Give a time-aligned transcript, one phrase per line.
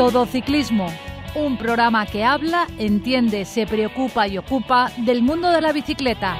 [0.00, 0.86] Todo Ciclismo,
[1.34, 6.38] un programa que habla, entiende, se preocupa y ocupa del mundo de la bicicleta.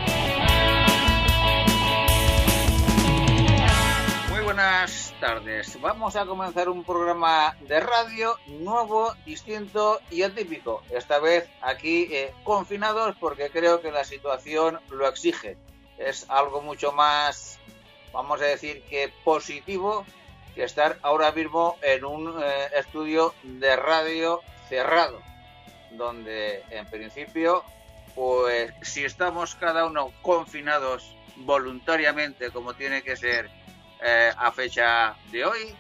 [4.30, 5.78] Muy buenas tardes.
[5.78, 10.82] Vamos a comenzar un programa de radio nuevo, distinto y atípico.
[10.88, 15.58] Esta vez aquí eh, confinados porque creo que la situación lo exige.
[15.98, 17.58] Es algo mucho más,
[18.10, 20.06] vamos a decir que positivo
[20.64, 25.20] estar ahora mismo en un eh, estudio de radio cerrado,
[25.92, 27.64] donde en principio,
[28.14, 33.50] pues si estamos cada uno confinados voluntariamente como tiene que ser
[34.02, 35.74] eh, a fecha de hoy,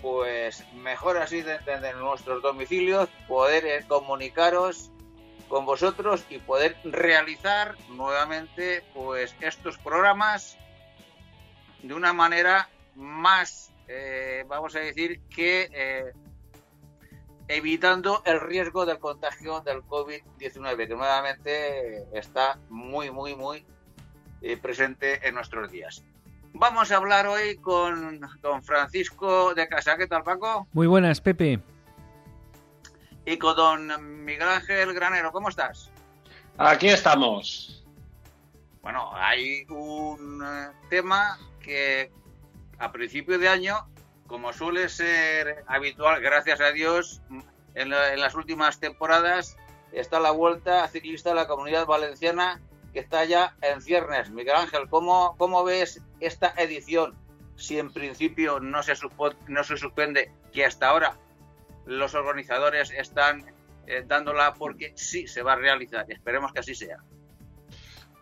[0.00, 4.90] pues mejor así desde nuestros domicilios poder eh, comunicaros
[5.48, 10.56] con vosotros y poder realizar nuevamente pues estos programas
[11.82, 16.12] de una manera más eh, vamos a decir que eh,
[17.46, 23.66] evitando el riesgo del contagio del COVID-19, que nuevamente está muy, muy, muy
[24.40, 26.02] eh, presente en nuestros días.
[26.54, 29.98] Vamos a hablar hoy con don Francisco de Casa.
[29.98, 30.66] ¿Qué tal, Paco?
[30.72, 31.60] Muy buenas, Pepe.
[33.26, 35.32] Y con don Miguel Ángel Granero.
[35.32, 35.90] ¿Cómo estás?
[36.56, 37.84] Aquí estamos.
[38.80, 40.42] Bueno, hay un
[40.88, 42.10] tema que
[42.82, 43.86] a principio de año,
[44.26, 47.22] como suele ser habitual, gracias a Dios,
[47.76, 49.56] en, las últimas temporadas
[49.92, 52.60] está la vuelta ciclista de la comunidad valenciana
[52.92, 54.30] que está ya en ciernes.
[54.30, 57.14] Miguel Ángel, ¿cómo, cómo ves esta edición?
[57.54, 58.94] Si en principio no se,
[59.46, 61.16] no se suspende, que hasta ahora
[61.86, 63.46] los organizadores están
[63.86, 66.10] eh, dándola porque sí se va a realizar.
[66.10, 66.98] Esperemos que así sea.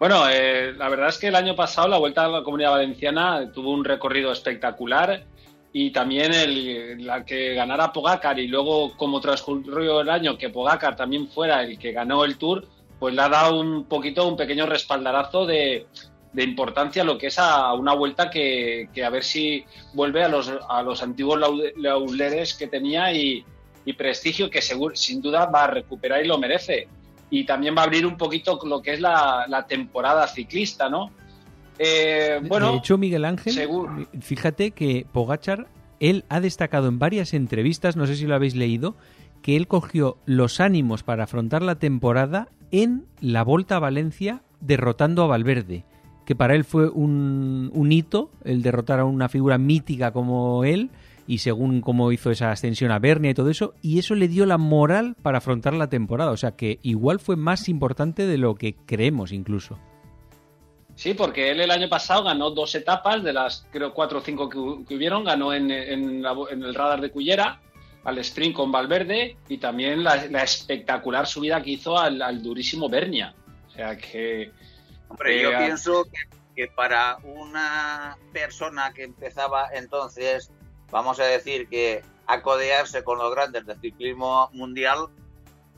[0.00, 3.52] Bueno, eh, la verdad es que el año pasado la Vuelta a la Comunidad Valenciana
[3.52, 5.26] tuvo un recorrido espectacular
[5.74, 10.96] y también el, la que ganara Pogacar y luego como transcurrió el año que Pogacar
[10.96, 12.66] también fuera el que ganó el Tour,
[12.98, 15.86] pues le ha dado un poquito, un pequeño respaldarazo de,
[16.34, 20.82] importancia lo que es a una vuelta que, a ver si vuelve a los, a
[20.82, 21.38] los antiguos
[21.76, 23.44] lauleres que tenía y,
[23.84, 26.88] y prestigio que seguro, sin duda va a recuperar y lo merece
[27.30, 31.10] y también va a abrir un poquito lo que es la, temporada ciclista, ¿no?
[31.78, 33.54] Eh, bueno, de hecho, Miguel Ángel,
[34.20, 35.68] fíjate que Pogachar,
[36.00, 38.96] él ha destacado en varias entrevistas, no sé si lo habéis leído,
[39.42, 45.22] que él cogió los ánimos para afrontar la temporada en la Volta a Valencia derrotando
[45.22, 45.84] a Valverde,
[46.26, 50.90] que para él fue un, un hito el derrotar a una figura mítica como él
[51.30, 54.46] y según cómo hizo esa ascensión a Bernia y todo eso, y eso le dio
[54.46, 56.32] la moral para afrontar la temporada.
[56.32, 59.78] O sea que igual fue más importante de lo que creemos incluso.
[60.96, 64.48] Sí, porque él el año pasado ganó dos etapas de las creo cuatro o cinco
[64.48, 64.58] que,
[64.92, 67.60] hubieron, ganó en, el radar de Cullera,
[68.02, 73.36] al sprint con Valverde y también la, espectacular subida que hizo al, durísimo Bernia.
[73.68, 74.50] O sea que...
[75.08, 76.04] Hombre, yo pienso
[76.56, 80.50] que para una persona que empezaba entonces
[80.90, 85.08] vamos a decir que acodearse con los grandes del ciclismo mundial,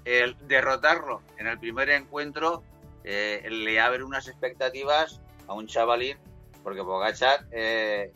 [0.04, 2.62] el derrotarlo en el primer encuentro
[3.04, 6.18] eh, le abre unas expectativas a un chavalín,
[6.62, 8.12] porque Pogachar eh,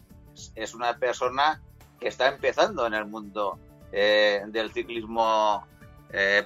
[0.55, 1.63] es una persona
[1.99, 3.59] que está empezando en el mundo
[3.93, 5.67] eh, del ciclismo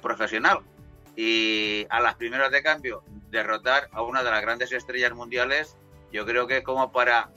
[0.02, 0.60] profesional.
[1.14, 5.76] Y a las primeras de cambio, derrotar a una de las grandes estrellas mundiales,
[6.10, 7.30] yo creo que como para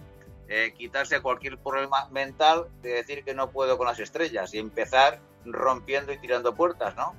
[0.55, 5.19] eh, quitarse cualquier problema mental de decir que no puedo con las estrellas y empezar
[5.45, 7.15] rompiendo y tirando puertas, ¿no?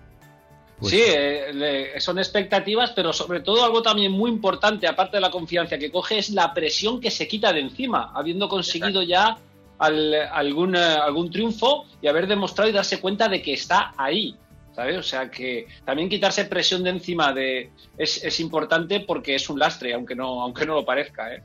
[0.79, 5.33] Pues sí, eh, son expectativas, pero sobre todo algo también muy importante, aparte de la
[5.33, 9.37] confianza que coge, es la presión que se quita de encima, habiendo conseguido ya
[9.79, 14.37] algún, eh, algún triunfo y haber demostrado y darse cuenta de que está ahí.
[14.77, 14.97] ¿sabes?
[14.97, 19.59] O sea que también quitarse presión de encima de, es, es importante porque es un
[19.59, 21.35] lastre, aunque no, aunque no lo parezca.
[21.35, 21.43] ¿eh?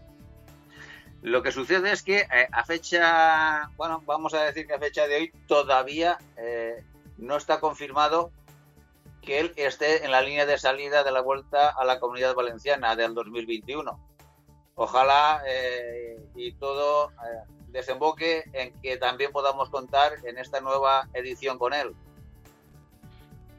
[1.22, 5.06] Lo que sucede es que eh, a fecha, bueno, vamos a decir que a fecha
[5.06, 6.84] de hoy todavía eh,
[7.17, 8.32] no está confirmado
[9.22, 12.96] que él esté en la línea de salida de la vuelta a la comunidad valenciana
[12.96, 13.99] del 2021.
[14.76, 17.11] Ojalá eh, y todo
[17.67, 21.91] desemboque en que también podamos contar en esta nueva edición con él.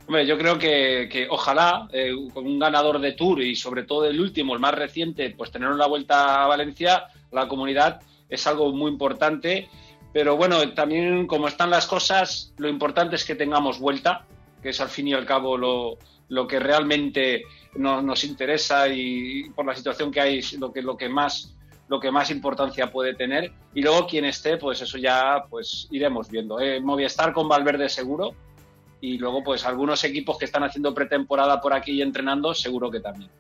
[0.07, 1.89] Hombre, yo creo que, ojalá
[2.33, 5.69] con un ganador de Tour y sobre todo el último, el más reciente, pues tener
[5.69, 9.69] una vuelta a Valencia la comunidad es algo muy importante.
[10.13, 14.27] Pero bueno, también como están las cosas, lo importante es que tengamos vuelta,
[14.63, 15.99] que es al fin y al cabo lo,
[16.29, 17.43] lo que realmente
[17.77, 21.55] nos interesa y por la situación que hay, lo que, lo que más
[21.87, 26.31] lo que más importancia puede tener y luego quien esté pues eso ya pues iremos
[26.31, 26.81] viendo ¿eh?
[26.81, 28.33] Movistar con Valverde seguro
[29.01, 33.01] y luego pues algunos equipos que están haciendo pretemporada por aquí y entrenando, seguro que
[33.01, 33.31] también.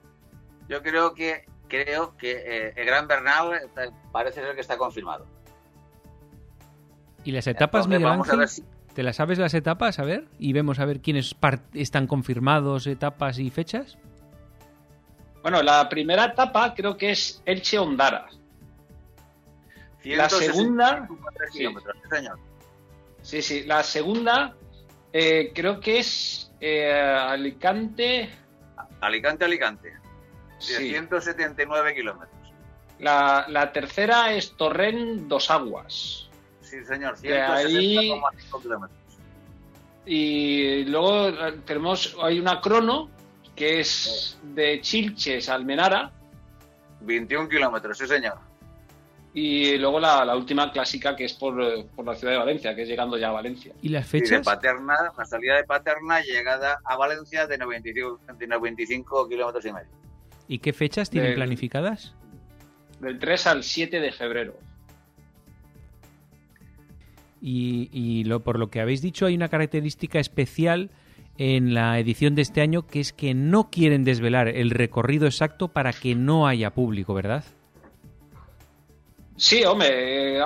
[0.68, 5.26] Yo creo que creo que eh, el Gran Bernal eh, parece ser que está confirmado.
[7.24, 8.46] ¿Y las etapas, Miguel Ángel?
[8.94, 9.98] ¿Te las sabes las etapas?
[9.98, 11.34] A ver, y vemos a ver quiénes
[11.72, 13.96] están confirmados, etapas y fechas.
[15.42, 18.26] Bueno, la primera etapa creo que es Elche Ondara.
[20.04, 21.08] La segunda.
[23.22, 24.56] Sí, sí, la segunda
[25.12, 28.30] eh, creo que es eh, Alicante.
[29.00, 29.99] Alicante, Alicante.
[30.60, 32.52] 179 kilómetros.
[32.98, 36.28] La, la, tercera es Torrent Dos Aguas.
[36.60, 39.00] Sí, señor, 160,5 kilómetros.
[40.06, 43.10] Y luego eh, tenemos, hay una crono
[43.54, 46.12] que es de Chilches a Almenara.
[47.00, 48.38] 21 kilómetros, sí, señor.
[49.32, 53.16] Y luego la, última clásica que es por, la ciudad de Valencia, que es llegando
[53.16, 53.72] ya a Valencia.
[53.80, 54.38] ¿Y las fechas?
[54.38, 59.99] de Paterna, la salida de Paterna, llegada a Valencia de 95, kilómetros y medio.
[60.50, 62.12] ¿Y qué fechas tienen planificadas?
[62.98, 64.58] Del 3 al 7 de febrero.
[67.40, 70.90] Y, y lo, por lo que habéis dicho, hay una característica especial
[71.38, 75.68] en la edición de este año que es que no quieren desvelar el recorrido exacto
[75.68, 77.44] para que no haya público, ¿verdad?
[79.36, 80.40] Sí, hombre,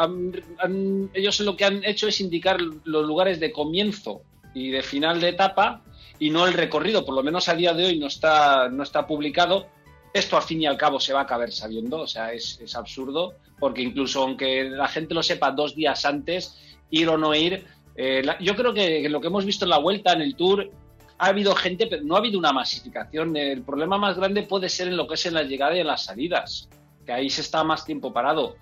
[1.14, 4.20] ellos lo que han hecho es indicar los lugares de comienzo
[4.52, 5.82] y de final de etapa
[6.18, 9.06] y no el recorrido, por lo menos a día de hoy no está, no está
[9.06, 9.72] publicado.
[10.14, 13.34] Esto al fin y al cabo se va a acabar sabiendo, o sea, es, absurdo,
[13.58, 16.56] porque incluso aunque la gente lo sepa dos días antes,
[16.88, 17.66] ir o no ir,
[17.96, 20.70] eh, yo creo que lo que hemos visto en la vuelta, en el tour,
[21.18, 23.36] ha habido gente, pero no ha habido una masificación.
[23.36, 25.88] El problema más grande puede ser en lo que es en la llegada y en
[25.88, 26.68] las salidas,
[27.04, 28.56] que ahí se está más tiempo parado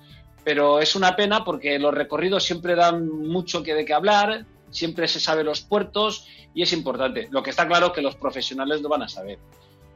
[0.45, 5.07] pero es una pena porque los recorridos siempre dan mucho que de qué hablar, siempre
[5.09, 7.29] se sabe los puertos y es importante.
[7.31, 9.39] Lo que está claro es que los profesionales lo van a saber.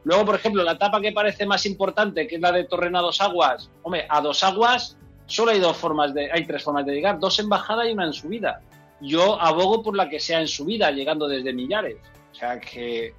[0.07, 3.19] Luego, por ejemplo, la etapa que parece más importante, que es la de Torrena Dos
[3.19, 3.69] Aguas.
[3.83, 7.37] Hombre, a Dos Aguas solo hay dos formas de, hay tres formas de llegar, dos
[7.39, 8.61] en bajada y una en subida.
[9.01, 11.97] Yo abogo por la que sea en subida, llegando desde Millares.
[12.31, 13.15] O sea que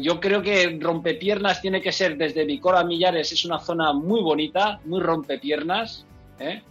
[0.00, 4.22] yo creo que rompepiernas tiene que ser desde Vicor a Millares, es una zona muy
[4.22, 6.06] bonita, muy rompepiernas
[6.38, 6.62] ¿eh?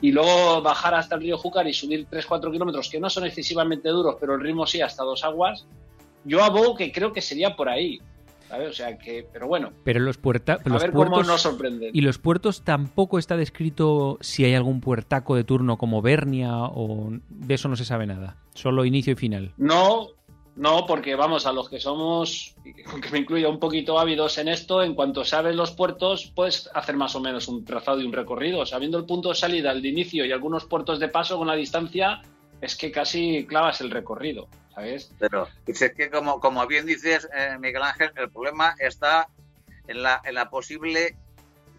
[0.00, 3.88] y luego bajar hasta el río Júcar y subir 3-4 kilómetros, que no son excesivamente
[3.88, 5.64] duros, pero el ritmo sí, hasta dos aguas,
[6.24, 8.00] yo abogo que creo que sería por ahí.
[8.50, 9.72] O sea que, pero bueno.
[9.84, 11.90] Pero los, puerta, a ver cómo nos sorprenden.
[11.92, 17.10] Y los puertos tampoco está descrito si hay algún puertaco de turno como Bernia o
[17.28, 18.36] de eso no se sabe nada.
[18.54, 19.52] Solo inicio y final.
[19.56, 20.08] No,
[20.56, 22.54] no, porque vamos, a los que somos,
[22.90, 26.96] aunque me incluya un poquito ávidos en esto, en cuanto sabes los puertos, puedes hacer
[26.96, 28.64] más o menos un trazado y un recorrido.
[28.64, 31.54] Sabiendo el punto de salida, el de inicio y algunos puertos de paso con la
[31.54, 32.22] distancia,
[32.62, 35.10] es que casi clavas el recorrido, ¿sabes?
[35.18, 39.28] Pero es que, como, como bien dices, eh, Miguel Ángel, el problema está
[39.88, 41.16] en la, en la posible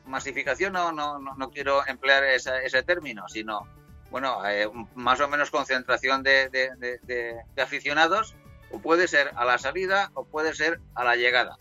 [0.05, 3.67] masificación, no, no, no, quiero emplear ese término, sino,
[4.09, 8.35] bueno, eh, más o menos concentración de, de aficionados
[8.71, 11.57] o puede ser a la salida o puede ser a la llegada,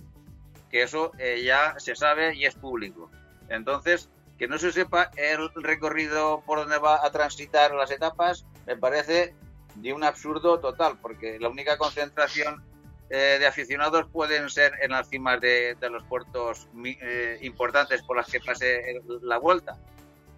[0.71, 3.11] que eso eh, ya se sabe y es público.
[3.49, 8.77] Entonces, que no se sepa el recorrido por donde va a transitar las etapas, me
[8.77, 9.35] parece
[9.77, 12.63] de un absurdo total, porque la única concentración
[13.11, 18.27] eh, de aficionados pueden ser en las cimas de, los puertos eh, importantes por las
[18.27, 19.77] que pase la vuelta.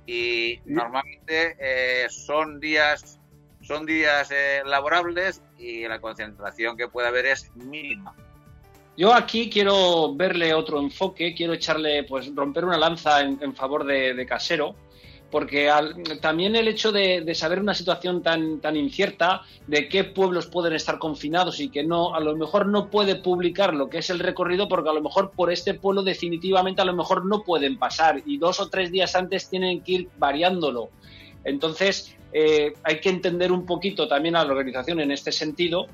[0.06, 1.56] Y normalmente
[2.08, 3.18] son días
[3.68, 8.14] son días eh, laborables y la concentración que puede haber es mínima.
[8.96, 14.26] Yo aquí quiero verle otro enfoque, quiero echarle, pues romper una lanza en, favor de,
[14.26, 14.74] Casero,
[15.30, 15.70] porque
[16.20, 20.98] también el hecho de, saber una situación tan, tan incierta, de qué pueblos pueden estar
[20.98, 24.68] confinados y que no, a lo mejor no puede publicar lo que es el recorrido,
[24.68, 28.38] porque a lo mejor por este pueblo definitivamente a lo mejor no pueden pasar y
[28.38, 30.88] dos o tres días antes tienen que ir variándolo.
[31.44, 35.86] Entonces, eh, hay que entender un poquito también a la organización en este sentido,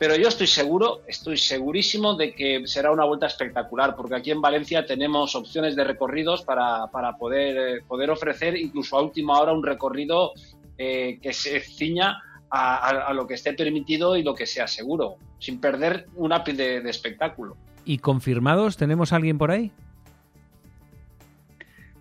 [0.00, 4.40] pero yo estoy seguro, estoy segurísimo de que será una vuelta espectacular, porque aquí en
[4.40, 6.88] Valencia tenemos opciones de recorridos para,
[7.18, 10.32] poder, eh, poder ofrecer incluso a última hora un recorrido
[10.78, 12.16] eh, que se ciña
[12.50, 16.90] a, lo que esté permitido y lo que sea seguro, sin perder un ápice de
[16.90, 17.58] espectáculo.
[17.84, 18.78] ¿Y confirmados?
[18.78, 19.70] ¿Tenemos alguien por ahí?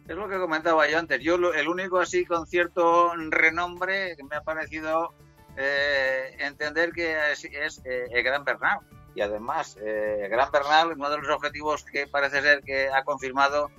[0.08, 1.22] Es lo que comentaba yo antes.
[1.22, 5.12] Yo el único así con cierto renombre que me ha parecido
[5.58, 7.44] eh, entender que es,
[7.86, 8.80] eh, el Gran Bernal.
[9.16, 13.04] Y además, eh, el Gran Bernal, uno de los objetivos que parece ser que ha
[13.04, 13.72] confirmado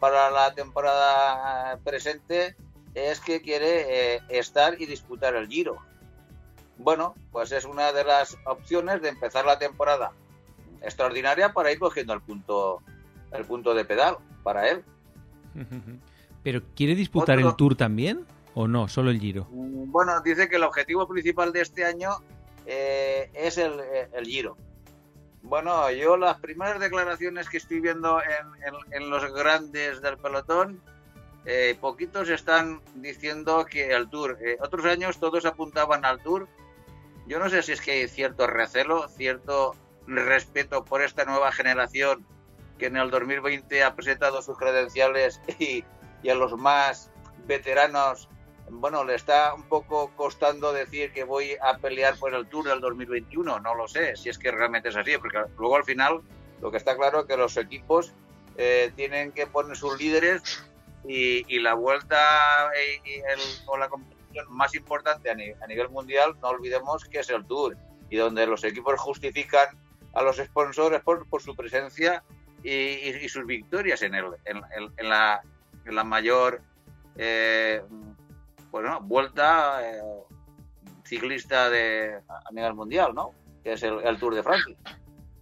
[0.00, 2.54] para la temporada presente
[2.94, 5.78] es que quiere estar y disputar el Giro.
[6.78, 10.12] bueno, pues es una de las opciones de empezar la temporada
[10.82, 12.82] extraordinaria para ir cogiendo el punto,
[13.32, 14.84] el punto de pedal para él.
[16.42, 18.88] ¿Pero quiere disputar el Tour también o no?
[18.88, 19.46] Solo el Giro.
[19.50, 22.10] Mm, bueno, dice que el objetivo principal de este año
[22.64, 23.80] eh, es el,
[24.24, 24.56] Giro.
[25.42, 28.18] Bueno, yo las primeras declaraciones que estoy viendo
[28.90, 30.80] en, los grandes del pelotón,
[31.44, 34.38] eh, poquitos están diciendo que el Tour.
[34.40, 36.48] Eh, otros años todos apuntaban al Tour.
[37.28, 42.26] Yo no sé si es que hay cierto recelo, cierto respeto por esta nueva generación
[42.78, 45.84] que en el 2020 ha presentado sus credenciales y,
[46.22, 47.10] y a los más
[47.46, 48.28] veteranos,
[48.70, 52.80] bueno, le está un poco costando decir que voy a pelear por el Tour del
[52.80, 53.60] 2021.
[53.60, 56.20] No lo sé, si es que realmente es así, porque luego al final
[56.60, 58.12] lo que está claro es que los equipos
[58.56, 60.64] eh, tienen que poner sus líderes
[61.06, 62.18] y, la vuelta
[63.04, 63.20] y,
[63.66, 67.76] o la competición más importante a, nivel mundial, no olvidemos que es el Tour
[68.10, 69.68] y donde los equipos justifican
[70.14, 72.22] a los sponsors por, su presencia
[72.62, 75.42] y, sus victorias en, el, en, la,
[75.84, 76.60] la, mayor
[77.16, 77.82] eh,
[79.02, 80.00] vuelta eh,
[81.04, 83.30] ciclista de, a nivel mundial, ¿no?
[83.62, 84.76] Que es el, Tour de Francia.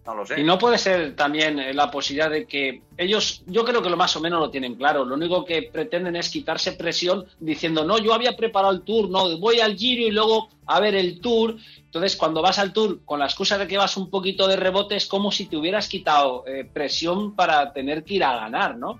[0.05, 0.39] No lo sé.
[0.39, 3.97] Y no puede ser también eh, la posibilidad de que ellos, yo creo que lo
[3.97, 5.03] más o menos lo tienen claro.
[5.03, 9.37] Lo único que pretenden es quitarse presión diciendo, no, yo había preparado el tour, no,
[9.39, 11.55] voy al giro y luego a ver el tour.
[11.77, 14.95] Entonces, cuando vas al tour con la excusa de que vas un poquito de rebote,
[14.95, 18.99] es como si te hubieras quitado eh, presión para tener que ir a ganar, ¿no?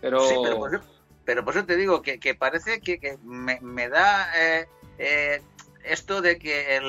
[0.00, 0.20] Pero...
[0.26, 0.93] Sí, pero por
[1.26, 4.28] eso, te digo que, parece que, me, da
[4.98, 5.40] eh,
[5.84, 6.80] esto de que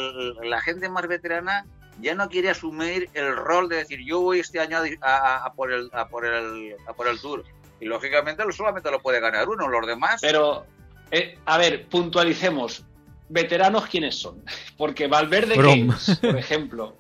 [0.44, 1.66] la gente más veterana
[2.02, 5.90] ya no quiere asumir el rol de decir yo voy este año a, por, el,
[5.94, 7.44] a, por, el, a por el Tour.
[7.80, 10.22] Y lógicamente solamente lo puede ganar uno, los demás.
[10.22, 10.66] Pero,
[11.12, 12.86] eh, a ver, puntualicemos.
[13.28, 14.44] ¿Veteranos quiénes son?
[14.78, 16.98] Porque Valverde, por ejemplo.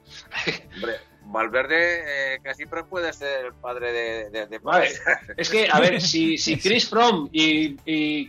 [1.36, 4.60] Valverde eh, casi puede ser el padre de, de,
[5.38, 7.78] Es que, a ver, si, si Chris Fromm y,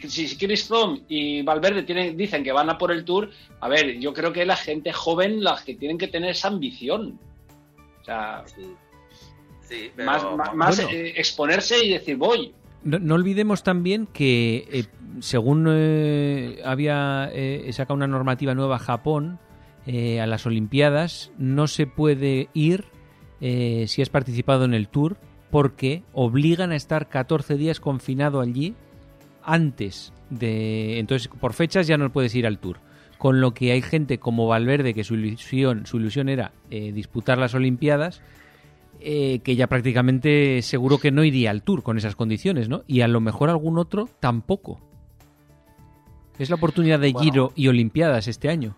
[0.08, 3.98] si Chris Fromm y Valverde tienen, dicen que van a por el Tour, a ver,
[3.98, 7.18] yo creo que la gente joven las que tienen que tener esa ambición.
[8.02, 8.44] O sea,
[10.54, 12.54] más, eh, exponerse y decir voy.
[12.82, 14.84] No, olvidemos también que, eh,
[15.20, 15.66] según
[16.64, 17.32] había
[17.72, 19.40] sacado una normativa nueva Japón,
[19.86, 22.86] eh, a las Olimpiadas no se puede ir
[23.40, 25.16] eh, si has participado en el Tour
[25.50, 28.74] porque obligan a estar 14 días confinado allí
[29.42, 30.98] antes de...
[30.98, 32.78] Entonces, por fechas ya no puedes ir al Tour.
[33.18, 37.38] Con lo que hay gente como Valverde, que su ilusión, su ilusión era eh, disputar
[37.38, 38.22] las Olimpiadas,
[38.98, 42.82] que ya prácticamente seguro que no iría al Tour con esas condiciones, ¿no?
[42.86, 44.80] Y a lo mejor algún otro tampoco.
[46.38, 48.76] Es la oportunidad de Giro y Olimpiadas este año.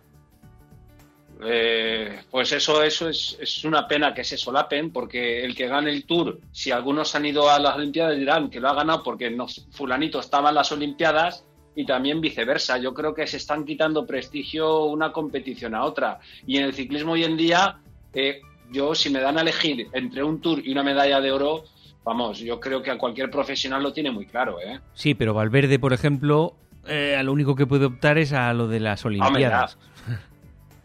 [1.41, 6.05] Eh, pues eso, eso es, una pena que se solapen, porque el que gane el
[6.05, 9.37] Tour, si algunos han ido a las Olimpiadas dirán que lo ha ganado porque
[9.71, 11.45] fulanito estaba en las Olimpiadas
[11.77, 12.79] y también viceversa.
[12.79, 16.19] Yo creo que se están quitando prestigio una competición a otra.
[16.45, 17.79] Y en el ciclismo hoy en día,
[18.13, 18.41] eh,
[18.73, 21.65] yo si me dan a elegir entre un Tour y una medalla de oro,
[22.05, 24.59] vamos, yo creo que a cualquier profesional lo tiene muy claro.
[24.61, 24.81] ¿eh?
[24.95, 28.81] Sí, pero Valverde, por ejemplo, a lo único que puede optar es a lo de
[28.81, 29.79] las Olimpiadas.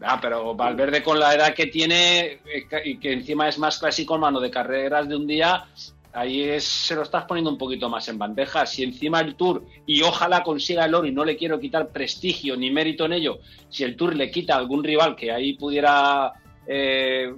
[0.06, 4.18] Ah, pero Valverde con la edad que tiene eh, y que encima es más clásico
[4.18, 5.66] mano de carreras de un día,
[6.12, 8.66] ahí se lo estás poniendo un poquito más en bandeja.
[8.66, 12.56] Si encima el Tour, y ojalá consiga el oro y no le quiero quitar prestigio
[12.56, 13.38] ni mérito en ello,
[13.70, 16.32] si el Tour le quita a algún rival que ahí pudiera
[16.66, 17.34] eh,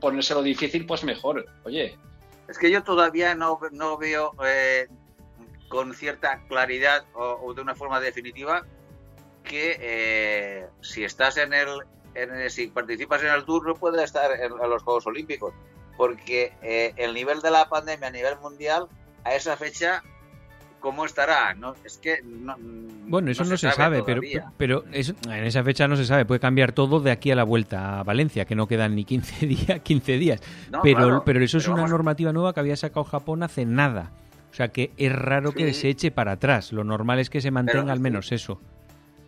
[0.00, 1.44] ponérselo difícil, pues mejor.
[1.64, 1.98] Oye.
[2.48, 4.88] Es que yo todavía no, no veo eh,
[5.68, 8.64] con cierta claridad o de una forma definitiva
[9.42, 11.68] que eh, si estás en el,
[12.50, 15.52] si participas en el Tour no puedes estar en, los Juegos Olímpicos
[15.96, 18.88] porque eh, el nivel de la pandemia a nivel mundial
[19.24, 20.02] a esa fecha
[20.80, 24.20] cómo estará no es que bueno eso no, se, sabe, pero
[24.56, 28.00] pero en esa fecha no se sabe puede cambiar todo de aquí a la vuelta
[28.00, 30.40] a Valencia que no quedan ni 15 días 15 días.
[30.82, 34.10] Pero pero eso es una normativa nueva que había sacado Japón hace nada.
[34.50, 36.72] O sea que es raro que se eche para atrás.
[36.72, 38.60] Lo normal es que se mantenga al menos eso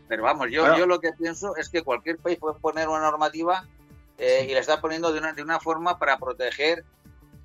[0.08, 3.64] pero vamos, yo, yo lo que pienso es que cualquier país puede poner una normativa
[4.18, 6.84] eh, y la está poniendo de una, de una forma para proteger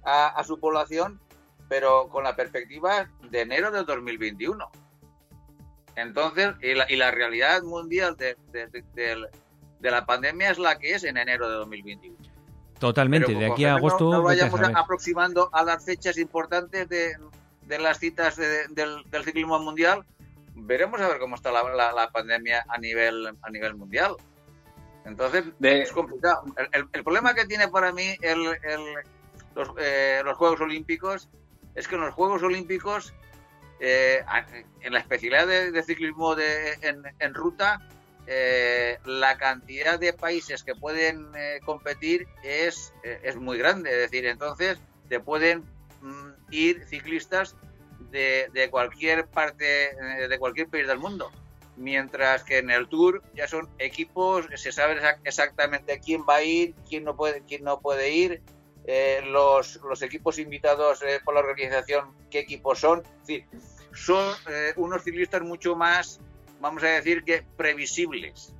[0.03, 1.19] a, su población,
[1.67, 4.69] pero con la perspectiva de enero del 2021.
[5.95, 11.03] Entonces, y la, y la realidad mundial de, de, la pandemia es la que es
[11.03, 12.17] en enero de 2021.
[12.79, 14.11] Totalmente, de aquí a agosto.
[14.11, 17.17] No, vayamos aproximando a las fechas importantes de,
[17.77, 20.05] las citas del, del ciclismo mundial,
[20.61, 24.15] veremos a ver cómo está la, pandemia a nivel, a nivel mundial.
[25.05, 26.43] Entonces, es complicado.
[26.71, 28.43] El, problema que tiene para mí el,
[29.55, 31.29] los, eh, los, Juegos Olímpicos
[31.75, 33.13] es que en los Juegos Olímpicos,
[33.79, 34.23] eh,
[34.81, 36.77] en la especialidad de, ciclismo de,
[37.19, 37.81] en, ruta,
[38.27, 41.27] eh, la cantidad de países que pueden
[41.65, 43.91] competir es, es muy grande.
[43.91, 45.63] Es decir, entonces te pueden
[46.01, 47.55] mm, ir ciclistas
[48.11, 49.95] de, cualquier parte,
[50.27, 51.31] de cualquier país del mundo
[51.79, 56.75] mientras que en el Tour ya son equipos, se sabe exactamente quién va a ir,
[56.87, 58.41] quién no puede, quién no puede ir,
[58.85, 63.03] eh, los, los, equipos invitados eh, por la organización, qué equipos son.
[63.93, 66.19] son eh, unos ciclistas mucho más,
[66.59, 68.53] vamos a decir que previsibles,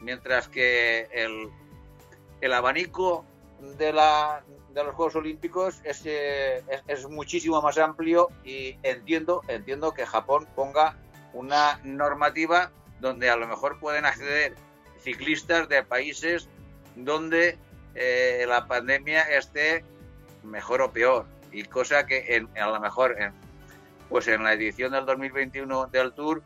[0.00, 1.50] mientras que el,
[2.40, 3.24] el abanico
[3.78, 4.44] de, la,
[4.74, 10.96] de los Juegos Olímpicos es, es, muchísimo más amplio y entiendo, entiendo que Japón ponga
[11.32, 14.54] una normativa donde a lo mejor pueden acceder
[14.98, 16.48] ciclistas de países
[16.96, 17.56] donde
[17.94, 19.84] eh, la pandemia esté
[20.42, 21.26] mejor o peor.
[21.52, 23.16] Y cosa que en, a lo mejor
[24.08, 26.42] pues en la edición del 2021 del Tour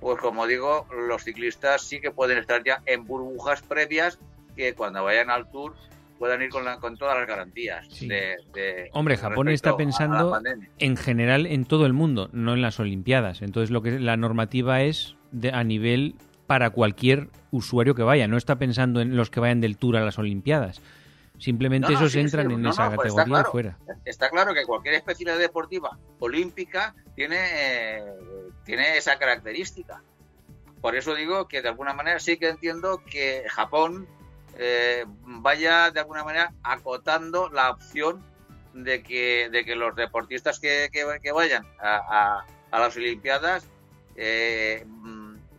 [0.00, 4.18] pues como digo los ciclistas sí que pueden estar ya en burbujas previas
[4.54, 5.74] que cuando vayan al Tour
[6.20, 7.88] puedan ir con, con todas las garantías.
[7.98, 10.38] De, Hombre, Japón está pensando
[10.78, 13.40] en general en todo el mundo, no en las Olimpiadas.
[13.40, 18.28] Entonces, lo que la normativa es de, a nivel para cualquier usuario que vaya.
[18.28, 20.82] No está pensando en los que vayan del Tour a las Olimpiadas.
[21.38, 23.78] Simplemente esos entran en esa pues categoría fuera.
[24.04, 28.02] Está claro que cualquier especialidad deportiva olímpica tiene,
[28.66, 30.02] tiene esa característica.
[30.82, 34.06] Por eso digo que de alguna manera sí que entiendo que Japón
[34.58, 38.24] eh, vaya de alguna manera acotando la opción
[38.74, 43.66] de que, de que los deportistas que, que, vayan a, a, las Olimpiadas
[44.16, 44.86] eh,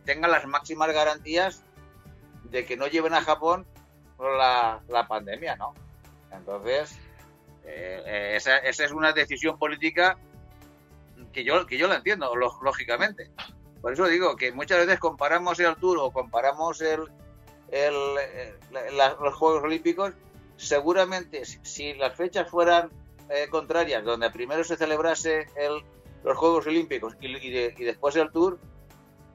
[0.04, 1.62] tengan las máximas garantías
[2.44, 3.66] de que no lleven a Japón
[4.18, 5.74] la, la pandemia, ¿no?
[6.30, 6.98] Entonces,
[7.64, 10.16] eh, esa, esa, es una decisión política
[11.32, 13.30] que yo, que yo la entiendo, lógicamente.
[13.80, 17.10] Por eso digo que muchas veces comparamos el Tour o comparamos el,
[17.72, 18.54] el, eh,
[19.20, 20.12] los Juegos Olímpicos,
[20.56, 22.90] seguramente si las fechas fueran
[23.30, 25.82] eh, contrarias, donde primero se celebrase el,
[26.22, 28.60] los Juegos Olímpicos y, y, después el Tour,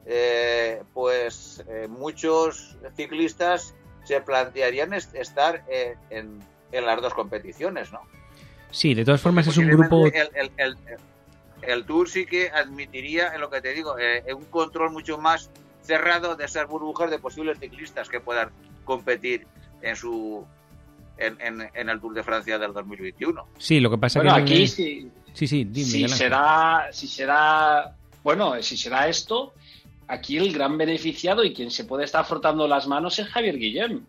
[0.05, 6.39] eh, pues muchos ciclistas se plantearían estar en,
[6.71, 8.01] en, las dos competiciones, ¿no?
[8.71, 10.05] Sí, de todas formas es un grupo...
[10.05, 10.77] El, el,
[11.63, 13.95] el, Tour sí que admitiría, en lo que te digo,
[14.33, 15.49] un control mucho más
[15.87, 18.49] cerrado de esas burbujas de posibles ciclistas que puedan
[18.83, 19.47] competir
[19.81, 20.45] en su
[21.17, 21.37] en,
[21.73, 23.47] en, el Tour de Francia del 2021.
[23.57, 28.61] Sí, lo que pasa bueno, que aquí sí, sí, sí si será si será bueno,
[28.61, 29.53] si será esto,
[30.07, 34.05] aquí el gran beneficiado y quien se puede estar frotando las manos es Javier Guillem.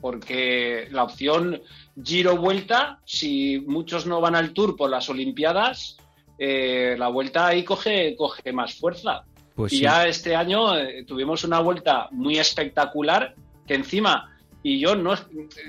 [0.00, 1.62] Porque la opción
[2.00, 5.96] Giro Vuelta, si muchos no van al Tour por las Olimpiadas,
[6.38, 9.24] eh, la vuelta ahí coge, coge más fuerza.
[9.56, 13.34] Pues y ya este año eh, tuvimos una vuelta muy espectacular
[13.66, 15.14] que encima, y yo no,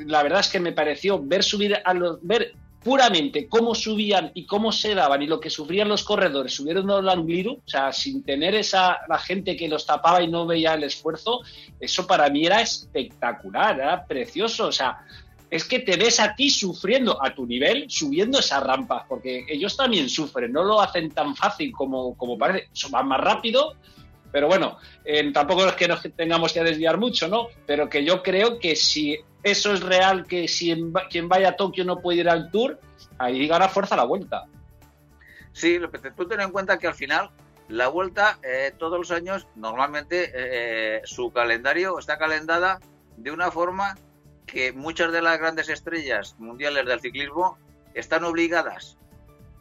[0.06, 4.46] la verdad es que me pareció ver subir a los, ver puramente cómo subían y
[4.46, 8.24] cómo se daban y lo que sufrían los corredores, subieron al Angliru, o sea, sin
[8.24, 11.42] tener esa la gente que los tapaba y no veía el esfuerzo,
[11.80, 15.00] eso para mí era espectacular, era precioso, o sea,
[15.50, 19.78] es que te ves a ti sufriendo a tu nivel, subiendo esas rampas, porque ellos
[19.78, 23.76] también sufren, no lo hacen tan fácil como, como parece, van más rápido,
[24.32, 27.48] pero bueno, eh, tampoco es que nos tengamos que desviar mucho, ¿no?
[27.66, 30.76] Pero que yo creo que si eso es real, que si
[31.10, 32.80] quien vaya a Tokio no puede ir al Tour,
[33.18, 34.46] ahí gana fuerza la vuelta.
[35.54, 35.80] Sí,
[36.16, 37.32] tú ten en cuenta que al final
[37.70, 42.80] la vuelta eh, todos los años normalmente eh, su calendario está calendada
[43.16, 43.98] de una forma
[44.48, 47.60] que muchas de las grandes estrellas mundiales del ciclismo
[47.94, 48.98] están obligadas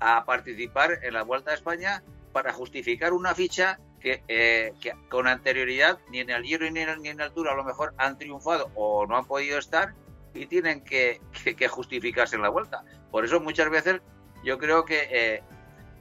[0.00, 4.72] a participar en la Vuelta a España para justificar una ficha que, eh,
[5.08, 8.70] con anterioridad ni en el Giro ni en, el Tour a lo mejor han triunfado
[8.74, 9.94] o no han podido estar
[10.32, 11.20] y tienen que,
[11.68, 12.84] justificarse en la Vuelta.
[13.10, 14.00] Por eso muchas veces
[14.44, 15.42] yo creo que eh,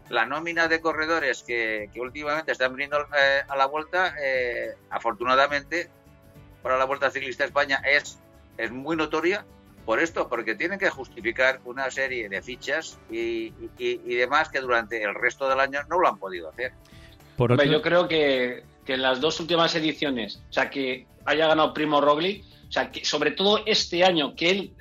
[0.09, 4.13] la nómina de corredores que, últimamente están viniendo eh, a la Vuelta,
[4.91, 5.89] afortunadamente
[6.61, 8.19] para la Vuelta Ciclista España es
[8.57, 9.45] es muy notoria
[9.85, 13.51] por esto, porque tienen que justificar una serie de fichas y,
[14.03, 16.73] demás que durante el resto del año no lo han podido hacer.
[17.37, 22.01] Por Yo creo que, en las dos últimas ediciones, o sea, que haya ganado Primo
[22.01, 24.73] Roglic, o sea, que sobre todo este año, que él,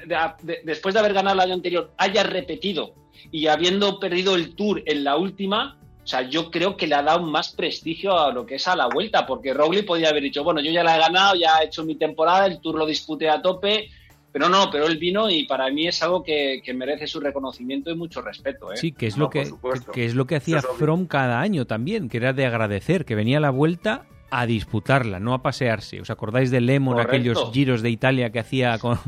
[0.65, 2.95] después de haber ganado el año anterior, haya repetido
[3.31, 7.03] y habiendo perdido el Tour en la última, O sea, yo creo que le ha
[7.03, 10.45] dado más prestigio a lo que es a la vuelta, porque Roglic podía haber dicho,
[10.45, 13.31] bueno, yo ya la he ganado, ya he hecho mi temporada, el Tour lo disputé
[13.31, 13.88] a tope,
[14.31, 17.95] pero no, pero él vino y para mí es algo que, merece su reconocimiento y
[17.95, 18.71] mucho respeto.
[18.71, 18.77] ¿eh?
[18.77, 19.51] Sí, que es, lo que,
[19.95, 23.38] que, es lo que hacía From cada año también, que era de agradecer, que venía
[23.38, 26.01] a la vuelta a disputarla, no a pasearse.
[26.01, 28.99] ¿Os acordáis de Lemon, aquellos giros de Italia que hacía con,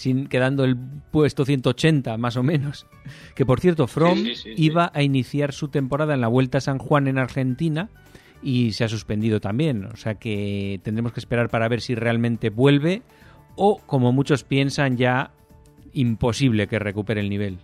[0.00, 2.86] sin quedando el puesto 180 más o menos?
[3.34, 4.24] Que por cierto, From
[4.56, 7.88] iba a iniciar su temporada en la Vuelta a San Juan en Argentina
[8.42, 9.86] y se ha suspendido también.
[9.86, 13.02] O sea que tendremos que esperar para ver si realmente vuelve
[13.56, 15.32] o, como muchos piensan, ya
[15.92, 17.58] imposible que recupere el nivel.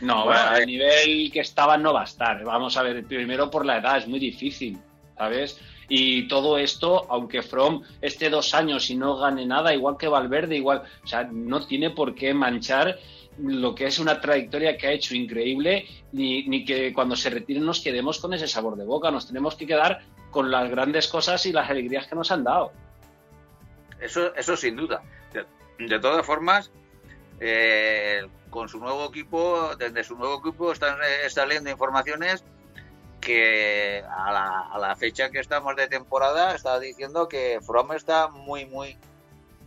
[0.00, 2.44] No, bueno, el nivel que estaba no va a estar.
[2.44, 4.78] Vamos a ver, primero por la edad, es muy difícil.
[5.18, 5.60] ¿sabes?
[5.88, 10.56] Y todo esto, aunque From esté dos años y no gane nada, igual que Valverde,
[10.56, 12.98] igual, o sea, no tiene por qué manchar
[13.38, 17.80] lo que es una trayectoria que ha hecho increíble, ni, que cuando se retire nos
[17.80, 21.52] quedemos con ese sabor de boca, nos tenemos que quedar con las grandes cosas y
[21.52, 22.72] las alegrías que nos han dado.
[24.00, 25.02] Eso, eso sin duda.
[25.78, 26.70] De, todas formas,
[27.40, 32.44] eh, con su nuevo equipo, desde su nuevo equipo están eh, saliendo informaciones
[33.28, 38.28] que a la, a la, fecha que estamos de temporada está diciendo que From está
[38.28, 38.96] muy, muy,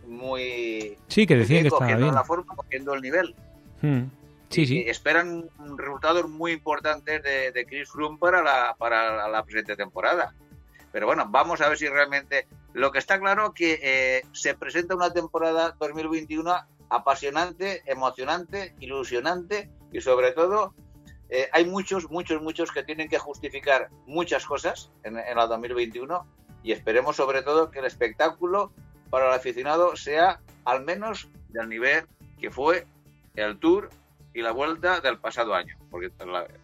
[0.08, 0.98] muy...
[1.06, 2.12] Sí, que decía que estaba bien.
[2.12, 3.36] la forma, cogiendo el nivel.
[3.80, 4.06] Hmm.
[4.48, 4.84] Sí, sí.
[4.84, 10.34] Esperan resultados muy importantes de, de Chris Froome para la, para la presente temporada.
[10.90, 12.48] Pero bueno, vamos a ver si realmente...
[12.72, 16.52] Lo que está claro que eh, se presenta una temporada 2021
[16.88, 20.74] apasionante, emocionante, ilusionante y sobre todo
[21.34, 26.26] eh, hay muchos, muchos, muchos que tienen que justificar muchas cosas en, en la 2021
[26.62, 28.70] y esperemos sobre todo que el espectáculo
[29.08, 32.04] para el aficionado sea al menos del nivel
[32.38, 32.86] que fue
[33.34, 33.88] el Tour
[34.34, 36.10] y la Vuelta del pasado año, porque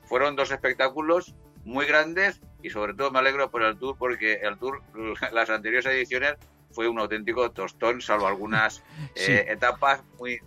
[0.04, 4.58] fueron dos espectáculos muy grandes y sobre todo me alegro por el Tour porque el
[4.58, 4.82] Tour,
[5.32, 6.34] las anteriores ediciones
[6.72, 8.82] fue un auténtico tostón, salvo algunas
[9.14, 10.40] eh, etapas muy...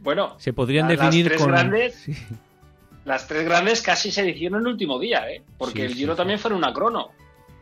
[0.00, 1.48] Bueno, se podrían definir con...
[1.48, 2.06] Grandes,
[3.04, 5.42] las tres grandes casi se hicieron el último día, ¿eh?
[5.58, 7.10] Porque el Giro también fue una crono.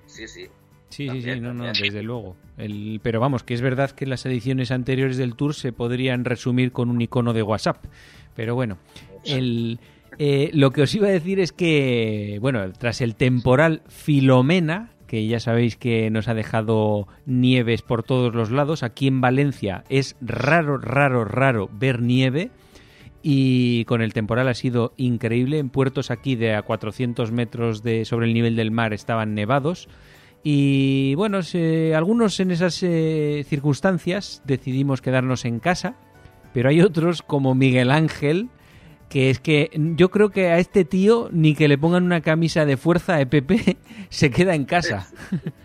[0.07, 0.47] Sí, sí.
[0.89, 2.37] Sí, sí, sí, no, no, desde luego.
[2.59, 6.71] El, pero vamos, que es verdad que las ediciones anteriores del Tour se podrían resumir
[6.71, 7.83] con un icono de WhatsApp.
[8.37, 8.77] Pero bueno,
[9.25, 9.81] el,
[10.19, 15.27] eh, lo que os iba a decir es que, bueno, tras el temporal Filomena, que
[15.27, 20.17] ya sabéis que nos ha dejado nieves por todos los lados, aquí en Valencia es
[20.21, 22.51] raro, raro, raro ver nieve
[23.23, 25.59] y con el temporal ha sido increíble.
[25.59, 29.89] En puertos aquí de a 400 metros de, sobre el nivel del mar estaban nevados.
[30.43, 31.41] Y bueno,
[31.95, 35.95] algunos en esas eh, circunstancias decidimos quedarnos en casa,
[36.53, 38.49] pero hay otros como Miguel Ángel,
[39.09, 42.65] que es que yo creo que a este tío ni que le pongan una camisa
[42.65, 43.77] de fuerza EPP
[44.09, 45.07] se queda en casa.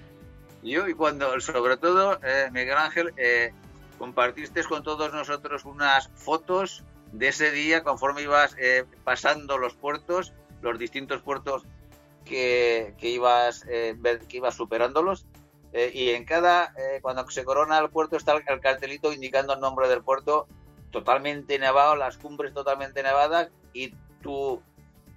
[0.63, 3.53] Yo y cuando, sobre todo, eh, Miguel Ángel, eh,
[3.97, 10.33] compartiste con todos nosotros unas fotos de ese día conforme ibas eh, pasando los puertos,
[10.61, 11.63] los distintos puertos
[12.25, 13.95] que, ibas, eh,
[14.27, 15.25] que ibas superándolos.
[15.73, 19.87] Eh, y en cada, cuando se corona el puerto, está el, cartelito indicando el nombre
[19.87, 20.47] del puerto
[20.91, 24.61] totalmente nevado, las cumbres totalmente nevadas y tu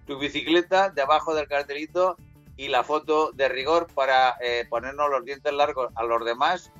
[0.07, 2.17] bicicleta debajo del cartelito
[2.57, 4.37] y la foto de rigor para
[4.69, 6.73] ponernos los dientes largos a los demás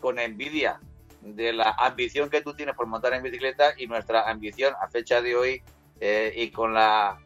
[0.00, 0.80] con envidia
[1.24, 5.22] de la ambición que tú tienes por montar en bicicleta y nuestra ambición a fecha
[5.22, 5.62] de hoy
[6.00, 7.18] eh, y con la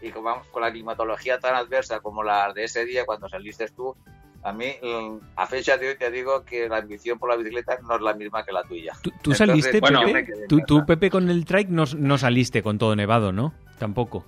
[0.00, 3.96] y con, con la climatología tan adversa como la de ese día cuando saliste tú,
[4.44, 7.78] a mí mm, a fecha de hoy te digo que la ambición por la bicicleta
[7.82, 8.92] no es la misma que la tuya.
[9.22, 10.26] ¿Tú, saliste, Pepe?
[10.66, 13.54] ¿Tú, Pepe, con el trike no, no saliste con todo nevado, ¿no?
[13.78, 14.26] Tampoco.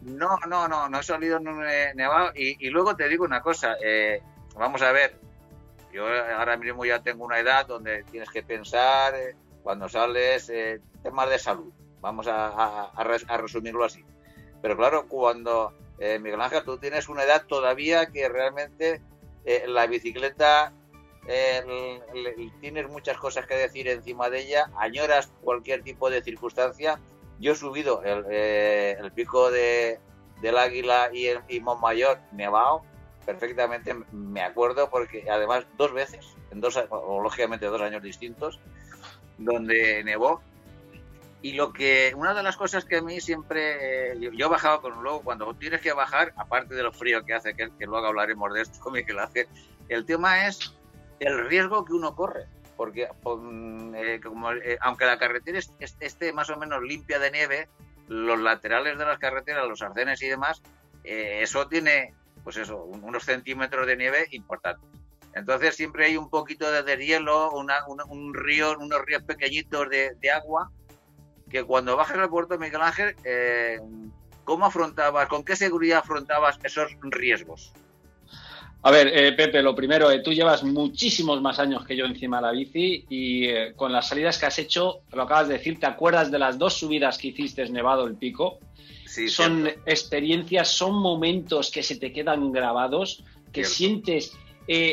[0.00, 2.32] No, no, no, no he salido nevado.
[2.34, 4.22] Y, y luego te digo una cosa, eh,
[4.56, 5.20] vamos a ver,
[5.92, 10.80] yo ahora mismo ya tengo una edad donde tienes que pensar eh, cuando sales eh,
[11.02, 11.72] temas de salud.
[12.00, 12.92] Vamos a,
[13.38, 14.04] resumirlo así.
[14.62, 19.02] Pero claro, cuando eh, Miguel Ángel, tú tienes una edad todavía que realmente
[19.66, 20.72] la bicicleta
[22.60, 26.98] tienes muchas cosas que decir encima de ella, añoras cualquier tipo de circunstancia.
[27.38, 29.98] Yo he subido el, pico de,
[30.40, 32.82] del Águila y, el, y Montmayor nevado
[33.24, 38.60] perfectamente me acuerdo porque además dos veces, en dos, o lógicamente dos años distintos,
[39.38, 40.42] donde nevó.
[41.42, 45.02] Y lo que, una de las cosas que a mí siempre, yo, he bajado con
[45.02, 48.52] luego cuando tienes que bajar, aparte de lo frío que hace, que, que luego hablaremos
[48.52, 49.48] de esto, Miguel hace
[49.90, 50.72] el tema es
[51.18, 52.46] el riesgo que uno corre.
[52.76, 57.68] Porque eh, como, eh, aunque la carretera esté más o menos limpia de nieve,
[58.08, 60.62] los laterales de las carreteras, los arcenes y demás,
[61.04, 64.88] eh, eso tiene, pues eso, unos centímetros de nieve importantes.
[65.34, 70.70] Entonces siempre hay un poquito de deshielo, un río, unos ríos pequeñitos de, agua,
[71.48, 73.78] que cuando bajas al puerto de Miguel Ángel, eh,
[74.44, 77.72] ¿cómo afrontabas, con qué seguridad afrontabas esos riesgos?
[78.82, 82.38] A ver, eh, Pepe, lo primero, eh, tú llevas muchísimos más años que yo encima
[82.38, 85.78] de la bici y eh, con las salidas que has hecho, lo acabas de decir,
[85.78, 88.58] ¿te acuerdas de las dos subidas que hiciste Nevado el Pico?
[89.10, 94.32] Sí, son experiencias, son momentos que se te quedan grabados, que sientes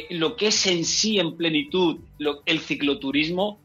[0.09, 1.99] lo que es en sí en plenitud
[2.47, 3.59] el cicloturismo.